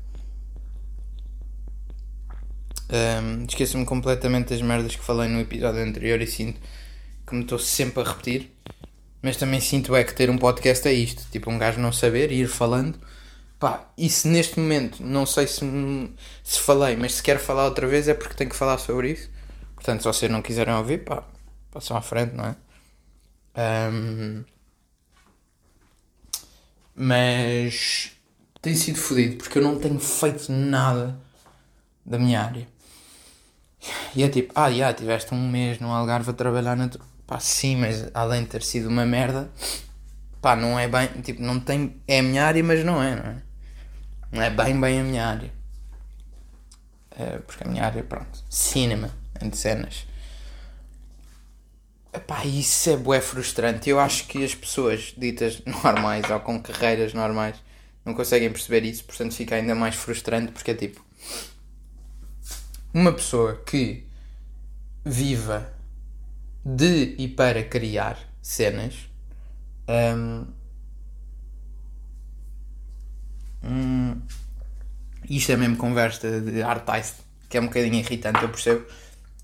Um, 2.88 3.44
esqueço-me 3.44 3.84
completamente 3.84 4.50
das 4.50 4.62
merdas 4.62 4.94
que 4.94 5.02
falei 5.02 5.28
no 5.28 5.40
episódio 5.40 5.82
anterior 5.82 6.20
e 6.20 6.26
sinto 6.26 6.60
que 7.26 7.34
me 7.34 7.42
estou 7.42 7.58
sempre 7.58 8.02
a 8.02 8.04
repetir. 8.04 8.52
Mas 9.20 9.36
também 9.36 9.60
sinto 9.60 9.94
é 9.96 10.04
que 10.04 10.14
ter 10.14 10.30
um 10.30 10.38
podcast 10.38 10.86
é 10.86 10.92
isto. 10.92 11.26
Tipo, 11.30 11.50
um 11.50 11.58
gajo 11.58 11.80
não 11.80 11.92
saber 11.92 12.30
ir 12.30 12.48
falando. 12.48 12.98
Pá, 13.58 13.90
e 13.96 14.08
se 14.10 14.28
neste 14.28 14.60
momento, 14.60 15.02
não 15.02 15.24
sei 15.24 15.46
se, 15.46 15.60
se 16.44 16.60
falei, 16.60 16.94
mas 16.96 17.14
se 17.14 17.22
quero 17.22 17.40
falar 17.40 17.64
outra 17.64 17.86
vez 17.86 18.06
é 18.06 18.14
porque 18.14 18.34
tenho 18.34 18.50
que 18.50 18.56
falar 18.56 18.78
sobre 18.78 19.12
isso. 19.12 19.30
Portanto, 19.74 20.00
se 20.00 20.08
vocês 20.08 20.30
não 20.30 20.42
quiserem 20.42 20.74
ouvir, 20.74 21.04
pá, 21.04 21.24
passam 21.70 21.96
à 21.96 22.02
frente, 22.02 22.34
não 22.34 22.44
é? 22.44 22.56
Um, 23.90 24.44
mas 26.94 28.12
tem 28.60 28.74
sido 28.74 28.98
fodido 28.98 29.36
porque 29.36 29.58
eu 29.58 29.62
não 29.62 29.78
tenho 29.78 29.98
feito 29.98 30.50
nada 30.52 31.18
da 32.04 32.18
minha 32.18 32.42
área. 32.42 32.68
E 34.14 34.22
é 34.22 34.28
tipo, 34.28 34.52
ah, 34.54 34.70
já, 34.70 34.92
tiveste 34.92 35.34
um 35.34 35.48
mês 35.48 35.78
no 35.78 35.88
Algarve 35.92 36.30
a 36.30 36.32
trabalhar 36.32 36.76
na. 36.76 36.90
Pá, 37.26 37.40
sim, 37.40 37.76
mas 37.76 38.10
além 38.14 38.42
de 38.42 38.48
ter 38.48 38.62
sido 38.62 38.88
uma 38.88 39.04
merda, 39.06 39.50
pá, 40.40 40.56
não 40.56 40.78
é 40.78 40.88
bem. 40.88 41.08
Tipo, 41.22 41.42
não 41.42 41.60
tem. 41.60 42.00
É 42.06 42.20
a 42.20 42.22
minha 42.22 42.44
área, 42.44 42.62
mas 42.64 42.84
não 42.84 43.02
é, 43.02 43.16
não 43.16 43.24
é? 43.24 43.45
Não 44.30 44.42
é 44.42 44.50
bem, 44.50 44.78
bem 44.80 45.00
a 45.00 45.04
minha 45.04 45.26
área. 45.26 45.52
É, 47.18 47.38
porque 47.38 47.64
a 47.64 47.68
minha 47.68 47.84
área, 47.84 48.02
pronto, 48.02 48.44
cinema, 48.50 49.10
entre 49.40 49.58
cenas. 49.58 50.06
Epá, 52.12 52.44
isso 52.44 52.90
é 52.90 52.96
bué 52.96 53.20
frustrante. 53.20 53.90
Eu 53.90 54.00
acho 54.00 54.26
que 54.26 54.44
as 54.44 54.54
pessoas 54.54 55.14
ditas 55.16 55.62
normais 55.64 56.30
ou 56.30 56.40
com 56.40 56.60
carreiras 56.60 57.12
normais 57.14 57.56
não 58.04 58.14
conseguem 58.14 58.50
perceber 58.50 58.84
isso, 58.84 59.04
portanto 59.04 59.34
fica 59.34 59.56
ainda 59.56 59.74
mais 59.74 59.96
frustrante 59.96 60.52
porque 60.52 60.70
é 60.70 60.74
tipo 60.74 61.04
uma 62.94 63.12
pessoa 63.12 63.60
que 63.66 64.06
viva 65.04 65.72
de 66.64 67.16
e 67.18 67.28
para 67.28 67.64
criar 67.64 68.18
cenas 68.40 68.94
um, 69.88 70.46
hum, 73.62 74.20
isto 75.28 75.52
é 75.52 75.56
mesmo 75.56 75.76
conversa 75.76 76.40
de 76.40 76.62
artiste 76.62 77.16
que 77.48 77.56
é 77.56 77.60
um 77.60 77.66
bocadinho 77.66 77.94
irritante, 77.94 78.42
eu 78.42 78.48
percebo 78.48 78.84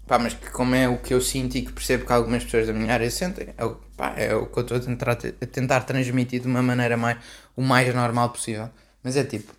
pá, 0.07 0.19
mas 0.19 0.35
que 0.35 0.51
como 0.51 0.75
é 0.75 0.89
o 0.89 0.99
que 0.99 1.15
eu 1.15 1.21
sinto 1.21 1.57
e 1.57 1.63
que 1.63 1.73
percebo 1.73 2.05
que 2.05 2.13
algumas 2.13 2.45
pessoas 2.45 2.67
da 2.67 2.73
minha 2.73 2.93
área 2.93 3.11
sentem 3.11 3.49
é 3.57 3.65
o, 3.65 3.77
pá, 3.97 4.15
é 4.17 4.35
o 4.35 4.47
que 4.47 4.59
eu 4.59 4.63
estou 4.63 4.77
a 4.77 4.81
tentar, 4.81 5.11
a 5.11 5.47
tentar 5.47 5.81
transmitir 5.83 6.41
de 6.41 6.49
uma 6.49 6.63
maneira 6.63 6.97
mais, 6.97 7.19
o 7.57 7.63
mais 7.63 7.95
normal 7.95 8.31
possível 8.31 8.71
mas 9.03 9.17
é 9.17 9.25
tipo 9.25 9.53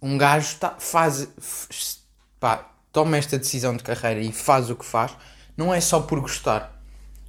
um 0.00 0.18
gajo 0.18 0.56
tá, 0.56 0.76
faz 0.78 1.28
pá, 2.40 2.68
toma 2.92 3.16
esta 3.16 3.38
decisão 3.38 3.76
de 3.76 3.84
carreira 3.84 4.20
e 4.20 4.32
faz 4.32 4.68
o 4.68 4.74
que 4.74 4.84
faz, 4.84 5.16
não 5.56 5.72
é 5.72 5.80
só 5.80 6.00
por 6.00 6.20
gostar. 6.20 6.71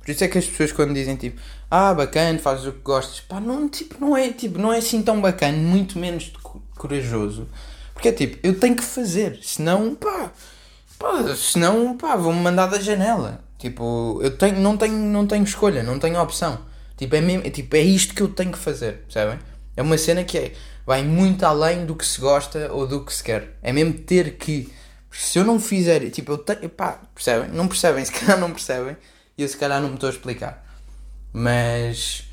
Por 0.03 0.11
isso 0.11 0.23
é 0.23 0.27
que 0.27 0.37
as 0.37 0.45
pessoas 0.45 0.73
quando 0.73 0.93
dizem 0.93 1.15
tipo, 1.15 1.39
ah, 1.71 1.93
bacana, 1.93 2.37
fazes 2.37 2.65
o 2.65 2.73
que 2.73 2.81
gostas, 2.81 3.21
pá, 3.21 3.39
não, 3.39 3.69
tipo, 3.69 3.95
não, 3.99 4.17
é, 4.17 4.31
tipo, 4.33 4.59
não 4.59 4.73
é 4.73 4.77
assim 4.77 5.01
tão 5.01 5.21
bacana, 5.21 5.57
muito 5.57 5.97
menos 5.97 6.31
corajoso. 6.75 7.47
Porque 7.93 8.09
é 8.09 8.11
tipo, 8.11 8.37
eu 8.45 8.59
tenho 8.59 8.75
que 8.75 8.83
fazer, 8.83 9.39
senão, 9.41 9.95
pá, 9.95 10.31
pá 10.99 11.35
senão, 11.35 11.95
pá, 11.97 12.17
vou-me 12.17 12.39
mandar 12.39 12.67
da 12.67 12.79
janela. 12.79 13.41
Tipo, 13.57 14.19
eu 14.21 14.37
tenho, 14.37 14.59
não, 14.59 14.75
tenho, 14.75 14.97
não 14.97 15.25
tenho 15.25 15.45
escolha, 15.45 15.81
não 15.83 15.97
tenho 15.97 16.21
opção. 16.21 16.59
Tipo 16.97 17.15
é, 17.15 17.21
mesmo, 17.21 17.47
é, 17.47 17.49
tipo, 17.49 17.73
é 17.77 17.81
isto 17.81 18.13
que 18.13 18.21
eu 18.21 18.27
tenho 18.27 18.51
que 18.51 18.57
fazer, 18.57 19.03
percebem? 19.03 19.39
É 19.75 19.81
uma 19.81 19.97
cena 19.97 20.23
que 20.25 20.37
é, 20.37 20.51
vai 20.85 21.01
muito 21.01 21.45
além 21.45 21.85
do 21.85 21.95
que 21.95 22.05
se 22.05 22.19
gosta 22.19 22.71
ou 22.73 22.85
do 22.85 23.05
que 23.05 23.13
se 23.13 23.23
quer. 23.23 23.57
É 23.63 23.71
mesmo 23.71 23.93
ter 23.93 24.37
que 24.37 24.69
se 25.09 25.39
eu 25.39 25.45
não 25.45 25.59
fizer, 25.59 26.09
tipo, 26.09 26.33
eu 26.33 26.37
tenho, 26.37 26.69
pá, 26.69 26.99
percebem? 27.13 27.49
Não 27.51 27.67
percebem, 27.67 28.03
se 28.05 28.11
calhar 28.11 28.37
não 28.37 28.51
percebem, 28.51 28.97
e 29.37 29.41
eu 29.41 29.47
se 29.47 29.57
calhar 29.57 29.81
não 29.81 29.89
me 29.89 29.95
estou 29.95 30.07
a 30.07 30.13
explicar. 30.13 30.65
Mas 31.31 32.25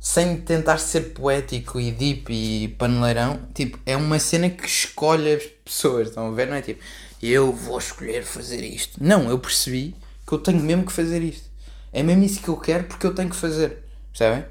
sem 0.00 0.40
tentar 0.40 0.78
ser 0.78 1.12
poético 1.14 1.80
e 1.80 1.90
deep 1.90 2.32
e 2.32 2.68
paneleirão, 2.68 3.40
tipo, 3.52 3.78
é 3.84 3.96
uma 3.96 4.18
cena 4.18 4.48
que 4.48 4.66
escolhe 4.66 5.34
as 5.34 5.42
pessoas, 5.64 6.08
estão 6.08 6.28
a 6.28 6.30
ver? 6.30 6.46
Não 6.46 6.54
é 6.54 6.62
tipo, 6.62 6.80
eu 7.22 7.52
vou 7.52 7.76
escolher 7.76 8.24
fazer 8.24 8.62
isto. 8.62 9.02
Não, 9.02 9.28
eu 9.28 9.38
percebi 9.38 9.96
que 10.26 10.32
eu 10.32 10.38
tenho 10.38 10.60
mesmo 10.60 10.86
que 10.86 10.92
fazer 10.92 11.22
isto. 11.22 11.50
É 11.92 12.02
mesmo 12.02 12.22
isso 12.22 12.40
que 12.40 12.48
eu 12.48 12.56
quero 12.56 12.84
porque 12.84 13.06
eu 13.06 13.14
tenho 13.14 13.30
que 13.30 13.36
fazer, 13.36 13.84
percebem? 14.12 14.44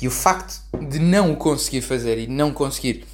E 0.00 0.06
o 0.06 0.10
facto 0.10 0.62
de 0.88 0.98
não 0.98 1.32
o 1.32 1.36
conseguir 1.36 1.82
fazer 1.82 2.18
e 2.18 2.26
não 2.26 2.52
conseguir 2.52 3.06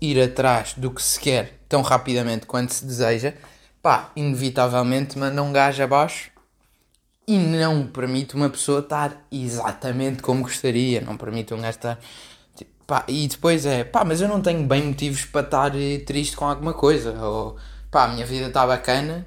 ir 0.00 0.20
atrás 0.20 0.74
do 0.76 0.90
que 0.90 1.02
se 1.02 1.20
quer 1.20 1.60
tão 1.68 1.82
rapidamente 1.82 2.46
quanto 2.46 2.74
se 2.74 2.84
deseja, 2.84 3.34
pá, 3.82 4.10
inevitavelmente 4.14 5.18
manda 5.18 5.42
um 5.42 5.52
gajo 5.52 5.82
abaixo 5.82 6.30
e 7.26 7.36
não 7.36 7.86
permite 7.86 8.34
uma 8.34 8.48
pessoa 8.48 8.80
estar 8.80 9.26
exatamente 9.30 10.22
como 10.22 10.42
gostaria, 10.42 11.00
não 11.00 11.16
permite 11.16 11.52
um 11.52 11.60
gajo 11.60 11.76
estar. 11.76 11.98
Tipo, 12.56 12.70
pá, 12.86 13.04
e 13.08 13.26
depois 13.26 13.66
é, 13.66 13.84
pá, 13.84 14.04
mas 14.04 14.20
eu 14.20 14.28
não 14.28 14.40
tenho 14.40 14.64
bem 14.66 14.82
motivos 14.84 15.24
para 15.24 15.44
estar 15.44 15.76
eh, 15.76 15.98
triste 15.98 16.36
com 16.36 16.46
alguma 16.46 16.72
coisa, 16.72 17.12
ou 17.22 17.56
pá, 17.90 18.04
a 18.04 18.08
minha 18.08 18.24
vida 18.24 18.46
está 18.46 18.66
bacana, 18.66 19.26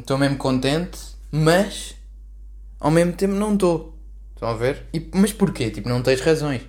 estou 0.00 0.16
um, 0.16 0.20
mesmo 0.20 0.36
contente, 0.38 0.98
mas 1.30 1.94
ao 2.80 2.90
mesmo 2.90 3.12
tempo 3.12 3.34
não 3.34 3.54
estou. 3.54 3.94
Estão 4.34 4.48
a 4.48 4.54
ver? 4.54 4.86
E, 4.92 5.10
mas 5.14 5.32
porquê? 5.32 5.70
Tipo, 5.70 5.88
não 5.88 6.02
tens 6.02 6.20
razões. 6.20 6.62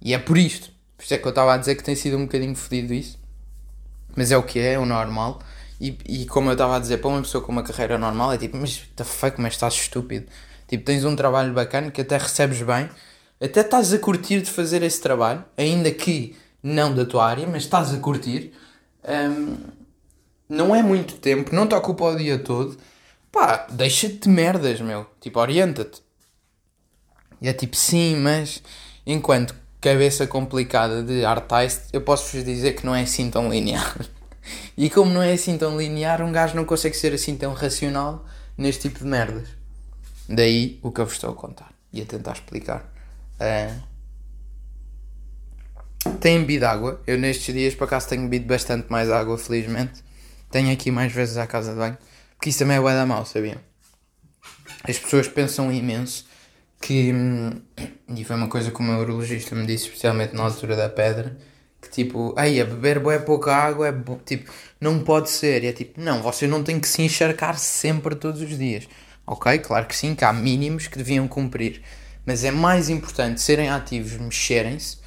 E 0.00 0.14
é 0.14 0.18
por 0.18 0.38
isto. 0.38 0.70
Por 0.96 1.04
isso 1.04 1.14
é 1.14 1.18
que 1.18 1.26
eu 1.26 1.30
estava 1.30 1.54
a 1.54 1.56
dizer 1.56 1.74
que 1.76 1.84
tem 1.84 1.94
sido 1.94 2.16
um 2.16 2.22
bocadinho 2.22 2.56
fodido 2.56 2.92
isso. 2.92 3.18
Mas 4.16 4.32
é 4.32 4.36
o 4.36 4.42
que 4.42 4.58
é, 4.58 4.72
é 4.74 4.78
o 4.78 4.86
normal. 4.86 5.40
E, 5.80 5.96
e 6.06 6.26
como 6.26 6.48
eu 6.48 6.52
estava 6.52 6.76
a 6.76 6.78
dizer, 6.78 6.98
para 6.98 7.08
uma 7.08 7.22
pessoa 7.22 7.42
com 7.42 7.52
uma 7.52 7.62
carreira 7.62 7.96
normal, 7.96 8.32
é 8.32 8.38
tipo, 8.38 8.56
mas 8.56 8.78
the 8.96 9.04
fuck, 9.04 9.40
mas 9.40 9.54
estás 9.54 9.74
estúpido. 9.74 10.26
Tipo, 10.66 10.84
tens 10.84 11.04
um 11.04 11.14
trabalho 11.14 11.52
bacana 11.52 11.90
que 11.90 12.00
até 12.00 12.18
recebes 12.18 12.62
bem, 12.62 12.88
até 13.40 13.60
estás 13.60 13.92
a 13.92 13.98
curtir 13.98 14.40
de 14.42 14.50
fazer 14.50 14.82
esse 14.82 15.00
trabalho, 15.00 15.44
ainda 15.56 15.90
que 15.90 16.36
não 16.62 16.94
da 16.94 17.04
tua 17.04 17.26
área, 17.26 17.46
mas 17.46 17.62
estás 17.62 17.94
a 17.94 17.98
curtir. 17.98 18.52
Um, 19.04 19.56
não 20.48 20.74
é 20.74 20.82
muito 20.82 21.14
tempo, 21.16 21.54
não 21.54 21.66
te 21.66 21.74
ocupa 21.74 22.04
o 22.04 22.16
dia 22.16 22.38
todo. 22.38 22.76
Pá, 23.30 23.66
deixa-te 23.70 24.28
merdas, 24.28 24.80
meu. 24.80 25.06
Tipo, 25.20 25.38
orienta-te. 25.40 26.02
E 27.40 27.48
é 27.48 27.52
tipo, 27.52 27.76
sim, 27.76 28.16
mas 28.16 28.62
enquanto 29.06 29.54
cabeça 29.80 30.26
complicada 30.26 31.02
de 31.02 31.24
artiste, 31.24 31.84
eu 31.92 32.00
posso-vos 32.00 32.44
dizer 32.44 32.74
que 32.74 32.84
não 32.84 32.94
é 32.94 33.02
assim 33.02 33.30
tão 33.30 33.48
linear. 33.48 33.96
E 34.76 34.88
como 34.90 35.12
não 35.12 35.22
é 35.22 35.32
assim 35.32 35.58
tão 35.58 35.78
linear, 35.78 36.22
um 36.22 36.32
gajo 36.32 36.54
não 36.56 36.64
consegue 36.64 36.96
ser 36.96 37.12
assim 37.12 37.36
tão 37.36 37.52
racional 37.52 38.24
neste 38.56 38.88
tipo 38.88 39.00
de 39.00 39.06
merdas. 39.06 39.48
Daí 40.28 40.78
o 40.82 40.92
que 40.92 41.00
eu 41.00 41.06
vos 41.06 41.14
estou 41.14 41.30
a 41.30 41.34
contar 41.34 41.72
e 41.92 42.02
a 42.02 42.04
tentar 42.04 42.32
explicar. 42.32 42.92
Uh, 43.40 43.88
tenho 46.20 46.40
bebido 46.40 46.66
água. 46.66 47.00
Eu 47.06 47.18
nestes 47.18 47.54
dias, 47.54 47.74
por 47.74 47.84
acaso, 47.84 48.08
tenho 48.08 48.22
bebido 48.22 48.46
bastante 48.46 48.90
mais 48.90 49.10
água, 49.10 49.36
felizmente. 49.38 50.02
Tenho 50.50 50.72
aqui 50.72 50.90
mais 50.90 51.12
vezes 51.12 51.36
à 51.36 51.46
casa 51.46 51.72
de 51.72 51.78
banho. 51.78 51.98
Porque 52.36 52.50
isso 52.50 52.60
também 52.60 52.76
é 52.76 52.80
bué 52.80 52.94
da 52.94 53.04
mal, 53.04 53.26
sabiam? 53.26 53.58
As 54.88 54.98
pessoas 54.98 55.28
pensam 55.28 55.72
imenso 55.72 56.26
que. 56.80 57.12
hum, 57.12 57.60
E 58.14 58.24
foi 58.24 58.36
uma 58.36 58.48
coisa 58.48 58.70
que 58.70 58.80
o 58.80 58.82
meu 58.82 58.98
urologista 58.98 59.54
me 59.54 59.66
disse, 59.66 59.86
especialmente 59.86 60.34
na 60.34 60.44
altura 60.44 60.76
da 60.76 60.88
pedra. 60.88 61.36
Que 61.80 61.88
tipo, 61.90 62.34
aí 62.36 62.60
a 62.60 62.64
beber 62.64 62.98
bué 62.98 63.18
pouca 63.20 63.54
água 63.54 63.88
é 63.88 63.92
bo- 63.92 64.20
tipo, 64.24 64.50
não 64.80 64.98
pode 65.04 65.30
ser. 65.30 65.62
E 65.64 65.68
é 65.68 65.72
tipo, 65.72 66.00
não, 66.00 66.20
você 66.22 66.46
não 66.46 66.62
tem 66.62 66.80
que 66.80 66.88
se 66.88 67.02
encharcar 67.02 67.56
sempre 67.58 68.14
todos 68.16 68.40
os 68.42 68.58
dias. 68.58 68.88
Ok, 69.26 69.58
claro 69.60 69.86
que 69.86 69.94
sim, 69.96 70.14
que 70.14 70.24
há 70.24 70.32
mínimos 70.32 70.86
que 70.88 70.98
deviam 70.98 71.28
cumprir. 71.28 71.82
Mas 72.26 72.44
é 72.44 72.50
mais 72.50 72.88
importante 72.88 73.40
serem 73.40 73.68
ativos, 73.70 74.12
mexerem-se, 74.18 74.98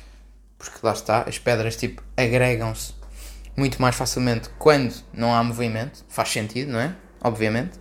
porque 0.58 0.80
lá 0.84 0.94
está, 0.94 1.24
as 1.28 1.38
pedras 1.38 1.76
tipo 1.76 2.02
agregam-se 2.16 2.94
muito 3.56 3.82
mais 3.82 3.96
facilmente 3.96 4.50
quando 4.58 4.94
não 5.14 5.34
há 5.34 5.44
movimento, 5.44 6.06
faz 6.08 6.30
sentido, 6.30 6.72
não 6.72 6.80
é? 6.80 6.96
Obviamente. 7.24 7.72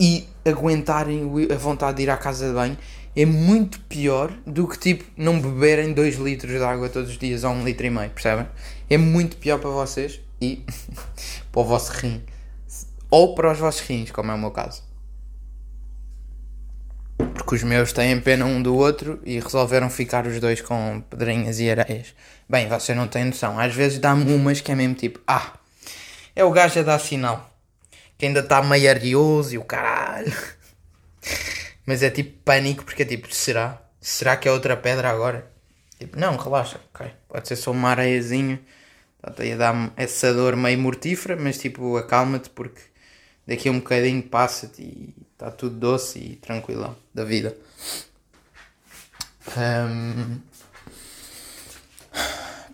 E 0.00 0.28
aguentarem 0.44 1.30
a 1.52 1.56
vontade 1.56 1.98
de 1.98 2.02
ir 2.04 2.10
à 2.10 2.16
casa 2.16 2.48
de 2.48 2.54
banho 2.54 2.76
é 3.16 3.24
muito 3.24 3.80
pior 3.80 4.30
do 4.46 4.68
que 4.68 4.78
tipo 4.78 5.04
não 5.16 5.40
beberem 5.40 5.94
2 5.94 6.16
litros 6.16 6.52
de 6.52 6.62
água 6.62 6.90
todos 6.90 7.10
os 7.10 7.18
dias 7.18 7.44
ou 7.44 7.50
1 7.50 7.54
um 7.54 7.64
litro 7.64 7.86
e 7.86 7.90
meio, 7.90 8.10
percebem? 8.10 8.46
É 8.90 8.98
muito 8.98 9.38
pior 9.38 9.58
para 9.58 9.70
vocês 9.70 10.20
e 10.40 10.62
para 11.50 11.60
o 11.60 11.64
vosso 11.64 11.92
rim. 11.92 12.22
Ou 13.10 13.34
para 13.34 13.52
os 13.52 13.58
vossos 13.58 13.80
rins, 13.80 14.10
como 14.10 14.30
é 14.30 14.34
o 14.34 14.38
meu 14.38 14.50
caso. 14.50 14.82
Porque 17.16 17.54
os 17.54 17.62
meus 17.62 17.92
têm 17.92 18.20
pena 18.20 18.44
um 18.44 18.62
do 18.62 18.74
outro 18.74 19.20
e 19.24 19.40
resolveram 19.40 19.88
ficar 19.88 20.26
os 20.26 20.38
dois 20.38 20.60
com 20.60 21.02
pedrinhas 21.08 21.58
e 21.58 21.70
areias. 21.70 22.14
Bem, 22.48 22.68
você 22.68 22.94
não 22.94 23.08
tem 23.08 23.24
noção. 23.24 23.58
Às 23.58 23.74
vezes 23.74 23.98
dá-me 23.98 24.30
umas 24.34 24.60
que 24.60 24.70
é 24.70 24.74
mesmo 24.74 24.94
tipo, 24.94 25.20
ah, 25.26 25.54
é 26.34 26.44
o 26.44 26.50
gajo 26.50 26.80
a 26.80 26.82
dar 26.82 26.98
sinal. 26.98 27.50
Que 28.18 28.26
ainda 28.26 28.40
está 28.40 28.62
meio 28.62 28.90
arioso 28.90 29.54
e 29.54 29.58
o 29.58 29.64
caralho. 29.64 30.32
Mas 31.86 32.02
é 32.02 32.10
tipo 32.10 32.38
pânico 32.44 32.84
porque 32.84 33.02
é 33.02 33.06
tipo, 33.06 33.32
será? 33.32 33.80
Será 34.00 34.36
que 34.36 34.48
é 34.48 34.52
outra 34.52 34.76
pedra 34.76 35.08
agora? 35.10 35.50
Tipo, 35.98 36.18
não, 36.18 36.36
relaxa, 36.36 36.80
ok. 36.92 37.10
Pode 37.28 37.48
ser 37.48 37.56
só 37.56 37.70
uma 37.70 37.90
areiazinha. 37.90 38.60
Está 39.26 39.42
a 39.42 39.56
dar-me 39.56 39.90
essa 39.96 40.32
dor 40.34 40.56
meio 40.56 40.78
mortífera, 40.78 41.36
mas 41.36 41.58
tipo, 41.58 41.96
acalma-te 41.96 42.50
porque 42.50 42.80
daqui 43.46 43.68
a 43.68 43.72
um 43.72 43.78
bocadinho 43.78 44.22
passa-te 44.22 44.82
e 44.82 45.14
está 45.32 45.50
tudo 45.50 45.76
doce 45.76 46.18
e 46.18 46.36
tranquilão 46.36 46.96
da 47.14 47.24
vida. 47.24 47.56
Ahm, 49.56 50.40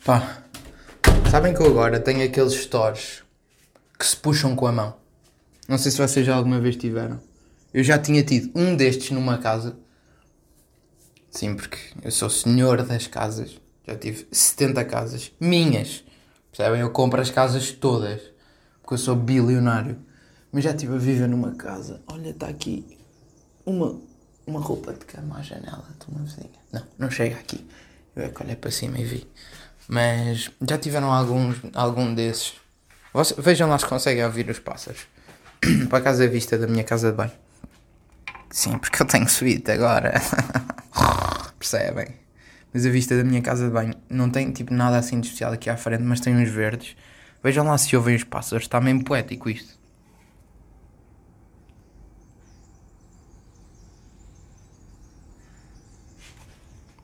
Pá, 0.05 0.43
sabem 1.31 1.55
que 1.55 1.63
eu 1.63 1.67
agora 1.67 2.01
tenho 2.01 2.25
aqueles 2.25 2.55
stores 2.55 3.23
que 3.97 4.05
se 4.05 4.17
puxam 4.17 4.57
com 4.57 4.67
a 4.67 4.73
mão. 4.73 4.97
Não 5.69 5.79
sei 5.79 5.93
se 5.93 5.99
vocês 5.99 6.27
já 6.27 6.35
alguma 6.35 6.59
vez 6.59 6.75
tiveram. 6.75 7.21
Eu 7.73 7.83
já 7.83 7.99
tinha 7.99 8.23
tido 8.23 8.51
um 8.59 8.77
destes 8.77 9.11
numa 9.11 9.39
casa. 9.39 9.77
Sim, 11.31 11.55
porque 11.57 11.79
eu 12.03 12.11
sou 12.11 12.29
senhor 12.29 12.83
das 12.83 13.07
casas. 13.07 13.61
Já 13.87 13.97
tive 13.97 14.27
70 14.31 14.85
casas. 14.85 15.33
Minhas. 15.41 16.05
Percebem? 16.51 16.81
Eu 16.81 16.91
compro 16.91 17.21
as 17.21 17.31
casas 17.31 17.73
todas. 17.73 18.21
Porque 18.81 18.95
eu 18.95 18.99
sou 18.99 19.17
bilionário. 19.17 19.99
Mas 20.53 20.65
já 20.65 20.71
estive 20.71 20.95
a 20.95 20.99
viver 20.99 21.29
numa 21.29 21.55
casa. 21.55 22.03
Olha, 22.07 22.29
está 22.29 22.49
aqui 22.49 22.99
uma, 23.65 23.99
uma 24.47 24.61
roupa 24.61 24.93
de 24.93 25.05
cama 25.07 25.39
à 25.39 25.43
janela 25.43 25.85
uma 26.09 26.25
vizinha. 26.25 26.51
Não, 26.73 26.83
não 26.99 27.11
chega 27.11 27.37
aqui. 27.37 27.67
Eu 28.15 28.25
é 28.25 28.29
que 28.29 28.43
olhei 28.43 28.57
para 28.57 28.71
cima 28.71 28.99
e 28.99 29.05
vi. 29.05 29.27
Mas 29.89 30.51
já 30.69 30.77
tiveram 30.79 31.13
alguns, 31.13 31.57
algum 31.73 32.15
desses. 32.15 32.55
Vocês- 33.13 33.39
vejam 33.43 33.69
lá 33.69 33.79
se 33.79 33.87
conseguem 33.87 34.25
ouvir 34.25 34.49
os 34.51 34.59
pássaros. 34.59 35.07
Para 35.89 35.99
a 35.99 36.03
casa 36.03 36.29
vista 36.29 36.59
da 36.59 36.67
minha 36.67 36.85
casa 36.85 37.11
de 37.11 37.17
banho. 37.17 37.33
Sim, 38.53 38.79
porque 38.79 39.03
eu 39.03 39.07
tenho 39.07 39.29
suíte 39.29 39.71
agora. 39.71 40.13
Percebem? 41.59 42.07
Mas 42.73 42.85
a 42.87 42.91
vista 42.91 43.17
da 43.17 43.25
minha 43.25 43.41
casa 43.43 43.67
de 43.67 43.73
banho 43.73 43.95
não 44.11 44.31
tem 44.31 44.53
tipo 44.53 44.75
nada 44.75 44.99
assim 44.99 45.21
de 45.21 45.27
especial 45.27 45.53
aqui 45.53 45.71
à 45.71 45.77
frente, 45.77 46.03
mas 46.03 46.21
tem 46.21 46.37
uns 46.37 46.51
verdes. 46.51 46.95
Vejam 47.43 47.67
lá 47.67 47.79
se 47.79 47.97
ouvem 47.97 48.15
os 48.15 48.25
pássaros. 48.25 48.65
Está 48.65 48.81
mesmo 48.81 49.05
poético 49.05 49.49
isto. 49.51 49.79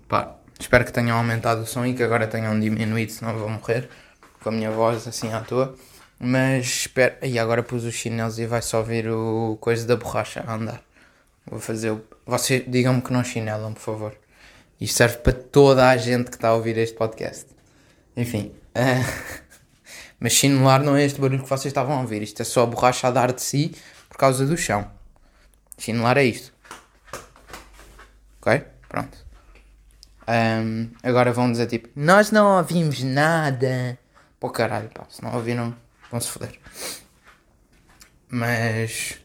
Pá, 0.06 0.36
espero 0.60 0.84
que 0.84 0.92
tenham 0.92 1.16
aumentado 1.16 1.62
o 1.62 1.66
som 1.66 1.84
e 1.86 1.94
que 1.94 2.02
agora 2.02 2.26
tenham 2.26 2.58
diminuído, 2.58 3.12
senão 3.12 3.38
vou 3.38 3.48
morrer 3.48 3.88
com 4.42 4.48
a 4.50 4.52
minha 4.52 4.70
voz 4.70 5.06
assim 5.08 5.32
à 5.32 5.40
toa. 5.40 5.74
Mas 6.20 6.66
espero. 6.66 7.16
E 7.22 7.38
agora 7.38 7.62
pus 7.62 7.84
os 7.84 7.94
chinelos 7.94 8.38
e 8.38 8.46
vai 8.46 8.62
só 8.62 8.78
ouvir 8.78 9.08
o 9.08 9.56
coisa 9.60 9.86
da 9.86 9.96
borracha 9.96 10.44
a 10.46 10.54
andar. 10.54 10.87
Vou 11.50 11.60
fazer. 11.60 11.96
Vocês 12.26 12.64
digam-me 12.66 13.00
que 13.00 13.12
não 13.12 13.24
chinelam, 13.24 13.72
por 13.72 13.80
favor. 13.80 14.16
Isto 14.80 14.96
serve 14.96 15.18
para 15.18 15.32
toda 15.32 15.88
a 15.88 15.96
gente 15.96 16.30
que 16.30 16.36
está 16.36 16.48
a 16.48 16.54
ouvir 16.54 16.76
este 16.78 16.96
podcast. 16.96 17.46
Enfim. 18.16 18.52
eh, 18.74 19.02
Mas 20.20 20.32
chinelar 20.32 20.82
não 20.82 20.96
é 20.96 21.04
este 21.04 21.20
barulho 21.20 21.42
que 21.42 21.48
vocês 21.48 21.66
estavam 21.66 21.96
a 21.98 22.00
ouvir. 22.00 22.22
Isto 22.22 22.42
é 22.42 22.44
só 22.44 22.62
a 22.64 22.66
borracha 22.66 23.08
a 23.08 23.10
dar 23.10 23.32
de 23.32 23.42
si 23.42 23.74
por 24.08 24.18
causa 24.18 24.44
do 24.44 24.56
chão. 24.56 24.90
Chinelar 25.78 26.18
é 26.18 26.24
isto. 26.24 26.52
Ok? 28.40 28.64
Pronto. 28.88 29.16
Ahm, 30.26 30.90
agora 31.02 31.32
vão 31.32 31.50
dizer 31.50 31.66
tipo, 31.66 31.88
nós 31.96 32.30
não 32.30 32.58
ouvimos 32.58 33.02
nada. 33.02 33.98
Pô 34.38 34.50
caralho, 34.50 34.90
pá, 34.90 35.06
se 35.08 35.22
não 35.22 35.34
ouviram, 35.34 35.74
vão 36.10 36.20
se 36.20 36.28
foder. 36.28 36.58
Mas. 38.28 39.18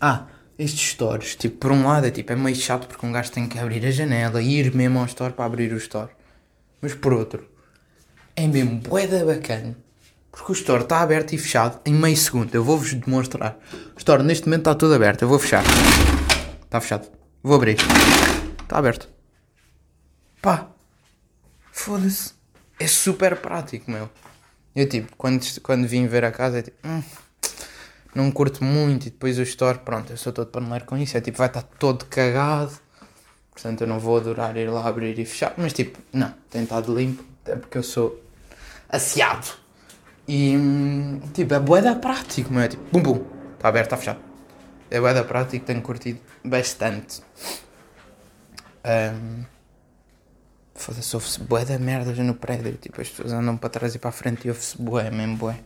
Ah, 0.00 0.26
estes 0.62 0.90
stores, 0.90 1.34
tipo, 1.36 1.56
por 1.56 1.72
um 1.72 1.86
lado 1.86 2.06
é 2.06 2.10
tipo, 2.10 2.32
é 2.32 2.36
meio 2.36 2.54
chato 2.56 2.86
porque 2.86 3.04
um 3.06 3.12
gajo 3.12 3.32
tem 3.32 3.48
que 3.48 3.58
abrir 3.58 3.84
a 3.86 3.90
janela 3.90 4.42
e 4.42 4.58
ir 4.58 4.74
mesmo 4.74 4.98
ao 4.98 5.06
store 5.06 5.32
para 5.32 5.44
abrir 5.46 5.72
o 5.72 5.76
store. 5.76 6.10
Mas 6.80 6.94
por 6.94 7.12
outro, 7.12 7.48
é 8.36 8.46
mesmo 8.46 8.76
boeda 8.76 9.24
bacana. 9.24 9.76
Porque 10.30 10.52
o 10.52 10.54
store 10.54 10.82
está 10.84 11.00
aberto 11.00 11.32
e 11.32 11.38
fechado 11.38 11.80
em 11.84 11.92
meio 11.92 12.16
segundo. 12.16 12.54
Eu 12.54 12.62
vou-vos 12.62 12.94
demonstrar. 12.94 13.58
O 13.94 13.98
store 13.98 14.22
neste 14.22 14.46
momento 14.46 14.60
está 14.60 14.74
todo 14.74 14.94
aberto. 14.94 15.22
Eu 15.22 15.28
vou 15.28 15.38
fechar. 15.38 15.64
Está 16.62 16.80
fechado. 16.80 17.08
Vou 17.42 17.56
abrir. 17.56 17.76
Está 18.62 18.78
aberto. 18.78 19.08
Pá. 20.40 20.68
Foda-se. 21.72 22.32
É 22.78 22.86
super 22.86 23.36
prático, 23.36 23.90
meu. 23.90 24.08
Eu 24.74 24.88
tipo, 24.88 25.14
quando, 25.16 25.44
quando 25.62 25.88
vim 25.88 26.06
ver 26.06 26.24
a 26.24 26.30
casa, 26.30 26.60
é 26.60 26.62
tipo. 26.62 26.76
"Hum, 26.86 27.02
não 28.14 28.30
curto 28.30 28.64
muito. 28.64 29.06
E 29.06 29.10
depois 29.10 29.38
o 29.38 29.42
store, 29.42 29.78
pronto, 29.78 30.12
eu 30.12 30.16
sou 30.16 30.32
todo 30.32 30.48
paneleiro 30.48 30.84
com 30.84 30.96
isso. 30.96 31.16
É 31.16 31.20
tipo, 31.20 31.38
vai 31.38 31.46
estar 31.48 31.62
todo 31.62 32.04
cagado. 32.06 32.72
Portanto, 33.52 33.82
eu 33.82 33.86
não 33.86 33.98
vou 33.98 34.16
adorar 34.16 34.56
ir 34.56 34.70
lá 34.70 34.86
abrir 34.86 35.18
e 35.18 35.24
fechar. 35.24 35.54
Mas 35.56 35.72
tipo, 35.72 35.98
não, 36.12 36.32
tem 36.50 36.62
estado 36.62 36.94
limpo. 36.94 37.24
Até 37.42 37.56
porque 37.56 37.78
eu 37.78 37.82
sou 37.82 38.20
asseado. 38.88 39.56
E 40.26 40.56
hum, 40.56 41.20
tipo, 41.34 41.54
é 41.54 41.60
boeda 41.60 41.94
prático, 41.96 42.52
meu. 42.52 42.62
É 42.62 42.68
tipo, 42.68 42.82
bum 42.92 43.02
bum. 43.02 43.24
Está 43.54 43.68
aberto, 43.68 43.86
está 43.86 43.96
fechado. 43.96 44.20
É 44.90 45.00
boeda 45.00 45.24
prático, 45.24 45.64
tenho 45.64 45.82
curtido 45.82 46.20
bastante. 46.44 47.22
Hum, 48.84 49.44
Foda-se, 50.80 51.14
ouve-se 51.14 51.38
bué 51.40 51.64
da 51.66 51.78
merdas 51.78 52.16
no 52.18 52.34
prédio. 52.34 52.72
Tipo, 52.78 53.02
as 53.02 53.08
pessoas 53.10 53.32
andam 53.32 53.56
para 53.58 53.68
trás 53.68 53.94
e 53.94 53.98
para 53.98 54.08
a 54.08 54.12
frente 54.12 54.46
e 54.46 54.48
ouve-se 54.48 54.80
bué, 54.80 55.10
mesmo 55.10 55.36
bué. 55.36 55.60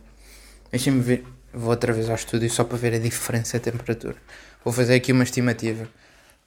Deixem-me 0.69 0.99
ver. 0.99 1.25
Vou 1.57 1.69
outra 1.69 1.93
vez 1.93 2.09
ao 2.09 2.15
estúdio 2.15 2.49
só 2.49 2.65
para 2.65 2.77
ver 2.77 2.93
a 2.95 2.99
diferença 2.99 3.57
de 3.57 3.71
temperatura. 3.71 4.17
Vou 4.63 4.73
fazer 4.73 4.95
aqui 4.95 5.13
uma 5.13 5.23
estimativa. 5.23 5.87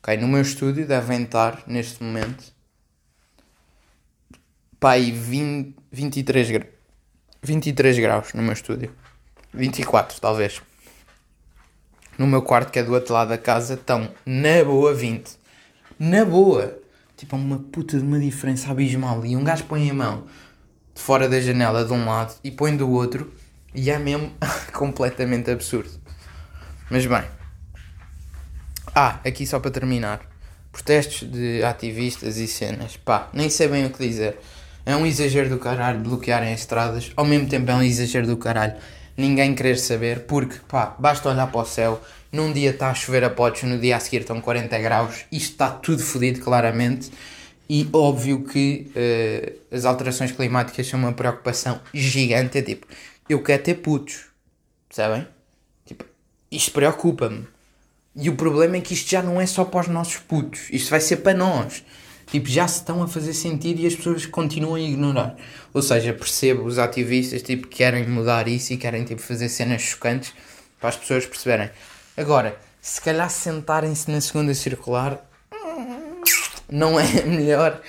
Ok, 0.02 0.14
no 0.18 0.28
meu 0.28 0.42
estúdio 0.42 0.86
devem 0.86 1.22
estar, 1.22 1.62
neste 1.66 2.02
momento, 2.02 2.44
pá, 4.78 4.92
aí 4.92 5.10
20, 5.10 5.74
23, 5.90 6.50
gra 6.50 6.66
23 7.42 7.98
graus 7.98 8.34
no 8.34 8.42
meu 8.42 8.52
estúdio. 8.52 8.92
24, 9.54 10.20
talvez. 10.20 10.60
No 12.18 12.26
meu 12.26 12.42
quarto, 12.42 12.70
que 12.70 12.78
é 12.78 12.82
do 12.82 12.92
outro 12.92 13.14
lado 13.14 13.28
da 13.28 13.38
casa, 13.38 13.74
estão 13.74 14.12
na 14.26 14.62
boa 14.62 14.92
20. 14.92 15.38
Na 15.98 16.22
boa. 16.22 16.78
Tipo, 17.16 17.34
uma 17.36 17.58
puta 17.58 17.96
de 17.98 18.04
uma 18.04 18.20
diferença 18.20 18.70
abismal. 18.70 19.24
E 19.24 19.34
um 19.34 19.42
gajo 19.42 19.64
põe 19.64 19.88
a 19.88 19.94
mão 19.94 20.26
de 20.94 21.00
fora 21.00 21.28
da 21.28 21.40
janela 21.40 21.84
de 21.84 21.92
um 21.94 22.04
lado 22.04 22.34
e 22.44 22.50
põe 22.50 22.76
do 22.76 22.90
outro. 22.90 23.32
E 23.74 23.90
é 23.90 23.98
mesmo 23.98 24.32
completamente 24.72 25.50
absurdo. 25.50 25.90
Mas 26.90 27.06
bem. 27.06 27.24
Ah, 28.94 29.20
aqui 29.24 29.46
só 29.46 29.60
para 29.60 29.70
terminar. 29.70 30.20
Protestos 30.72 31.30
de 31.30 31.62
ativistas 31.62 32.36
e 32.36 32.46
cenas. 32.46 32.96
Pá, 32.96 33.28
nem 33.32 33.48
sei 33.50 33.68
bem 33.68 33.86
o 33.86 33.90
que 33.90 34.06
dizer. 34.06 34.38
É 34.84 34.96
um 34.96 35.04
exagero 35.04 35.50
do 35.50 35.58
caralho 35.58 36.00
bloquearem 36.00 36.52
as 36.52 36.60
estradas. 36.60 37.12
Ao 37.16 37.24
mesmo 37.24 37.48
tempo 37.48 37.70
é 37.70 37.74
um 37.74 37.82
exagero 37.82 38.26
do 38.26 38.36
caralho 38.36 38.74
ninguém 39.18 39.54
querer 39.54 39.76
saber. 39.76 40.20
Porque, 40.20 40.56
pá, 40.66 40.96
basta 40.98 41.28
olhar 41.28 41.48
para 41.48 41.60
o 41.60 41.64
céu. 41.64 42.00
Num 42.30 42.52
dia 42.52 42.70
está 42.70 42.90
a 42.90 42.94
chover 42.94 43.24
a 43.24 43.30
potes, 43.30 43.64
no 43.64 43.78
dia 43.78 43.96
a 43.96 44.00
seguir 44.00 44.20
estão 44.20 44.40
40 44.40 44.78
graus. 44.78 45.24
Isto 45.32 45.52
está 45.52 45.70
tudo 45.70 46.02
fodido, 46.02 46.40
claramente. 46.40 47.10
E 47.68 47.86
óbvio 47.92 48.44
que 48.44 48.90
eh, 48.96 49.54
as 49.70 49.84
alterações 49.84 50.32
climáticas 50.32 50.86
são 50.86 50.98
uma 51.00 51.12
preocupação 51.12 51.80
gigante. 51.92 52.58
É 52.58 52.62
tipo, 52.62 52.86
eu 53.28 53.42
quero 53.42 53.62
ter 53.62 53.74
putos. 53.76 54.26
Percebem? 54.88 55.26
Tipo, 55.84 56.04
isto 56.50 56.72
preocupa-me. 56.72 57.46
E 58.16 58.28
o 58.28 58.36
problema 58.36 58.76
é 58.76 58.80
que 58.80 58.94
isto 58.94 59.08
já 59.08 59.22
não 59.22 59.40
é 59.40 59.46
só 59.46 59.64
para 59.64 59.80
os 59.80 59.88
nossos 59.88 60.16
putos, 60.16 60.68
isto 60.70 60.90
vai 60.90 61.00
ser 61.00 61.18
para 61.18 61.38
nós. 61.38 61.84
Tipo, 62.26 62.48
já 62.48 62.66
se 62.68 62.80
estão 62.80 63.02
a 63.02 63.08
fazer 63.08 63.32
sentir 63.32 63.78
e 63.78 63.86
as 63.86 63.94
pessoas 63.94 64.26
continuam 64.26 64.74
a 64.74 64.80
ignorar. 64.80 65.36
Ou 65.72 65.80
seja, 65.80 66.12
percebo 66.12 66.64
os 66.64 66.78
ativistas 66.78 67.42
tipo, 67.42 67.68
querem 67.68 68.06
mudar 68.06 68.48
isso 68.48 68.72
e 68.72 68.76
querem 68.76 69.04
tipo, 69.04 69.22
fazer 69.22 69.48
cenas 69.48 69.82
chocantes 69.82 70.34
para 70.80 70.90
as 70.90 70.96
pessoas 70.96 71.24
perceberem. 71.24 71.70
Agora, 72.16 72.58
se 72.82 73.00
calhar 73.00 73.30
sentarem-se 73.30 74.10
na 74.10 74.20
segunda 74.20 74.52
circular 74.52 75.24
não 76.70 77.00
é 77.00 77.04
a 77.22 77.26
melhor 77.26 77.80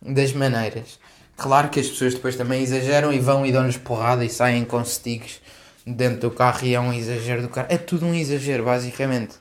das 0.00 0.32
maneiras. 0.32 0.99
Claro 1.40 1.70
que 1.70 1.80
as 1.80 1.88
pessoas 1.88 2.12
depois 2.12 2.36
também 2.36 2.62
exageram 2.62 3.10
e 3.10 3.18
vão 3.18 3.46
e 3.46 3.50
dão-nos 3.50 3.78
porrada 3.78 4.22
e 4.22 4.28
saem 4.28 4.62
com 4.62 4.84
sticks 4.84 5.40
dentro 5.86 6.28
do 6.28 6.30
carro 6.30 6.66
e 6.66 6.74
é 6.74 6.78
um 6.78 6.92
exagero 6.92 7.40
do 7.40 7.48
carro. 7.48 7.66
É 7.70 7.78
tudo 7.78 8.04
um 8.04 8.14
exagero, 8.14 8.66
basicamente. 8.66 9.36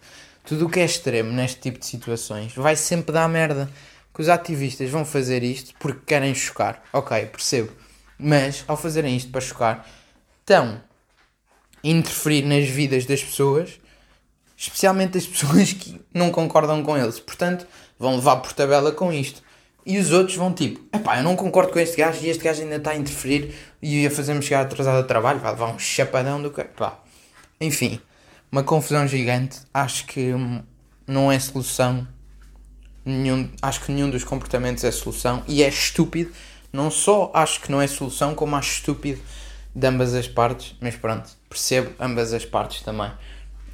Tudo 0.46 0.66
o 0.66 0.70
que 0.70 0.80
é 0.80 0.86
extremo 0.86 1.30
neste 1.34 1.60
tipo 1.60 1.78
de 1.78 1.86
situações 1.86 2.54
vai 2.56 2.78
sempre 2.78 3.12
dar 3.12 3.28
merda. 3.28 3.70
Que 4.14 4.22
os 4.22 4.30
ativistas 4.30 4.90
vão 4.90 5.04
fazer 5.04 5.44
isto 5.44 5.74
porque 5.78 6.00
querem 6.06 6.34
chocar. 6.34 6.82
Ok, 6.94 7.26
percebo. 7.26 7.70
Mas 8.18 8.64
ao 8.66 8.78
fazerem 8.78 9.18
isto 9.18 9.30
para 9.30 9.42
chocar, 9.42 9.86
estão 10.40 10.82
a 11.84 11.88
interferir 11.88 12.46
nas 12.46 12.66
vidas 12.70 13.06
das 13.06 13.22
pessoas, 13.22 13.78
especialmente 14.56 15.16
das 15.16 15.28
pessoas 15.28 15.74
que 15.74 16.00
não 16.14 16.32
concordam 16.32 16.82
com 16.82 16.98
eles. 16.98 17.20
Portanto, 17.20 17.68
vão 18.00 18.16
levar 18.16 18.38
por 18.38 18.54
tabela 18.54 18.94
com 18.94 19.12
isto. 19.12 19.49
E 19.86 19.98
os 19.98 20.12
outros 20.12 20.36
vão 20.36 20.54
tipo, 20.54 20.82
epá, 20.96 21.18
eu 21.18 21.24
não 21.24 21.36
concordo 21.36 21.72
com 21.72 21.80
este 21.80 21.98
gajo 21.98 22.20
e 22.24 22.30
este 22.30 22.44
gajo 22.44 22.62
ainda 22.62 22.76
está 22.76 22.92
a 22.92 22.96
interferir 22.96 23.56
e 23.82 24.04
ia 24.04 24.12
fazer-me 24.12 24.42
chegar 24.42 24.62
atrasado 24.62 24.98
ao 24.98 25.04
trabalho, 25.04 25.39
vai 25.39 25.52
levar 25.52 25.74
um 25.74 25.80
chapadão 25.80 26.42
do 26.42 26.52
que. 26.52 26.63
Pá. 26.63 27.00
Enfim, 27.60 28.00
uma 28.52 28.63
confusão 28.63 29.08
gigante. 29.08 29.60
Acho 29.74 30.06
que 30.06 30.34
não 31.08 31.32
é 31.32 31.39
solução. 31.39 32.08
Nenhum, 33.06 33.50
acho 33.62 33.82
que 33.82 33.92
nenhum 33.92 34.10
dos 34.10 34.24
comportamentos 34.24 34.84
é 34.84 34.92
solução 34.92 35.44
e 35.48 35.63
é 35.63 35.70
estúpido. 35.70 36.32
Não 36.72 36.92
só 36.92 37.32
acho 37.34 37.62
que 37.62 37.72
não 37.72 37.82
é 37.82 37.88
solução, 37.88 38.36
como 38.36 38.56
acho 38.56 38.74
estúpido 38.74 39.20
de 39.74 39.88
ambas 39.88 40.13
as 40.13 40.28
partes. 40.28 40.76
Mas 40.80 40.96
pronto, 40.96 41.30
percebo 41.48 41.92
ambas 42.00 42.34
as 42.34 42.46
partes 42.46 42.82
também. 42.82 43.12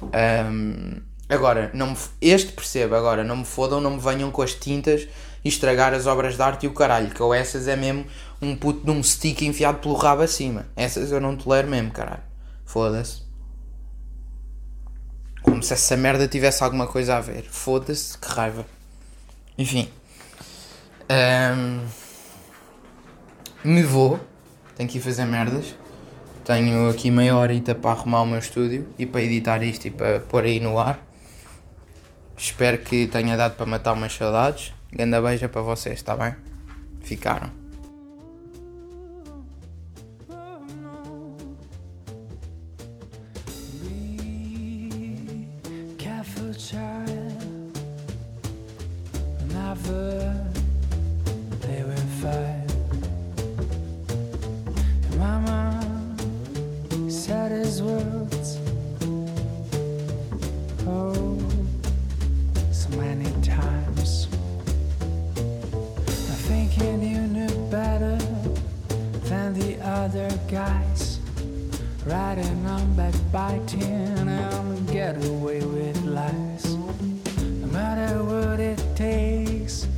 Um, 0.02 1.00
agora, 1.28 1.70
não 1.74 1.90
me, 1.90 1.96
este 2.20 2.52
percebo. 2.52 2.94
Agora, 2.94 3.22
não 3.22 3.36
me 3.36 3.44
fodam, 3.44 3.80
não 3.80 3.92
me 3.92 4.00
venham 4.00 4.30
com 4.30 4.42
as 4.42 4.54
tintas 4.54 5.06
e 5.46 5.48
estragar 5.48 5.94
as 5.94 6.06
obras 6.06 6.34
de 6.34 6.42
arte 6.42 6.64
e 6.64 6.68
o 6.68 6.72
caralho. 6.72 7.08
Que 7.10 7.22
ou 7.22 7.32
essas 7.32 7.68
é 7.68 7.76
mesmo 7.76 8.04
um 8.42 8.56
puto 8.56 8.84
de 8.84 8.90
um 8.90 9.00
stick 9.00 9.42
enfiado 9.42 9.78
pelo 9.78 9.94
rabo 9.94 10.22
acima. 10.22 10.66
Essas 10.74 11.12
eu 11.12 11.20
não 11.20 11.36
tolero 11.36 11.68
mesmo, 11.68 11.92
caralho. 11.92 12.22
Foda-se. 12.64 13.22
Como 15.42 15.62
se 15.62 15.72
essa 15.72 15.96
merda 15.96 16.26
tivesse 16.26 16.64
alguma 16.64 16.88
coisa 16.88 17.16
a 17.16 17.20
ver. 17.20 17.44
Foda-se, 17.44 18.18
que 18.18 18.26
raiva. 18.26 18.66
Enfim. 19.56 19.88
Um, 21.08 21.86
me 23.62 23.84
vou. 23.84 24.18
Tenho 24.74 24.88
que 24.88 24.98
ir 24.98 25.00
fazer 25.00 25.26
merdas. 25.26 25.76
Tenho 26.44 26.90
aqui 26.90 27.08
meia 27.08 27.36
horita 27.36 27.72
para 27.72 27.92
arrumar 27.92 28.22
o 28.22 28.26
meu 28.26 28.40
estúdio 28.40 28.88
e 28.98 29.06
para 29.06 29.22
editar 29.22 29.62
isto 29.62 29.86
e 29.86 29.90
para 29.92 30.18
pôr 30.20 30.42
aí 30.42 30.58
no 30.58 30.76
ar. 30.76 31.00
Espero 32.36 32.78
que 32.78 33.06
tenha 33.06 33.36
dado 33.36 33.54
para 33.54 33.64
matar 33.64 33.92
umas 33.92 34.12
saudades. 34.12 34.75
Ganda 34.92 35.20
beija 35.20 35.48
para 35.48 35.62
vocês, 35.62 35.96
está 35.96 36.16
bem? 36.16 36.34
Ficaram. 37.02 37.66
Guys 70.48 71.18
riding 72.04 72.66
on 72.66 72.94
backbiting 72.94 73.82
and 73.82 74.88
get 74.88 75.16
away 75.26 75.60
with 75.60 76.00
lies. 76.04 76.74
No 76.74 77.66
matter 77.66 78.22
what 78.22 78.60
it 78.60 78.80
takes, 78.94 79.88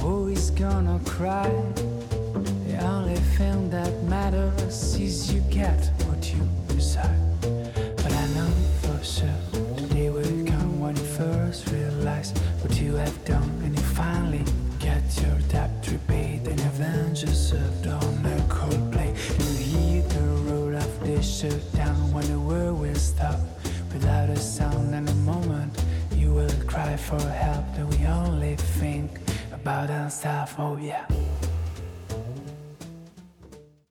always 0.00 0.50
gonna 0.50 0.98
cry. 1.04 1.50
The 2.66 2.78
only 2.82 3.16
thing 3.36 3.68
that 3.70 4.02
matters 4.04 4.94
is 4.94 5.32
you 5.32 5.40
get 5.50 5.90
what 6.06 6.32
you 6.32 6.40
decide. 6.68 7.31
For 27.18 27.28
help 27.28 27.66
that 27.76 27.86
we 27.86 28.06
only 28.06 28.56
think 28.56 29.10
about 29.52 29.90
ourselves. 29.90 30.52
Oh 30.56 30.78
yeah 30.78 31.04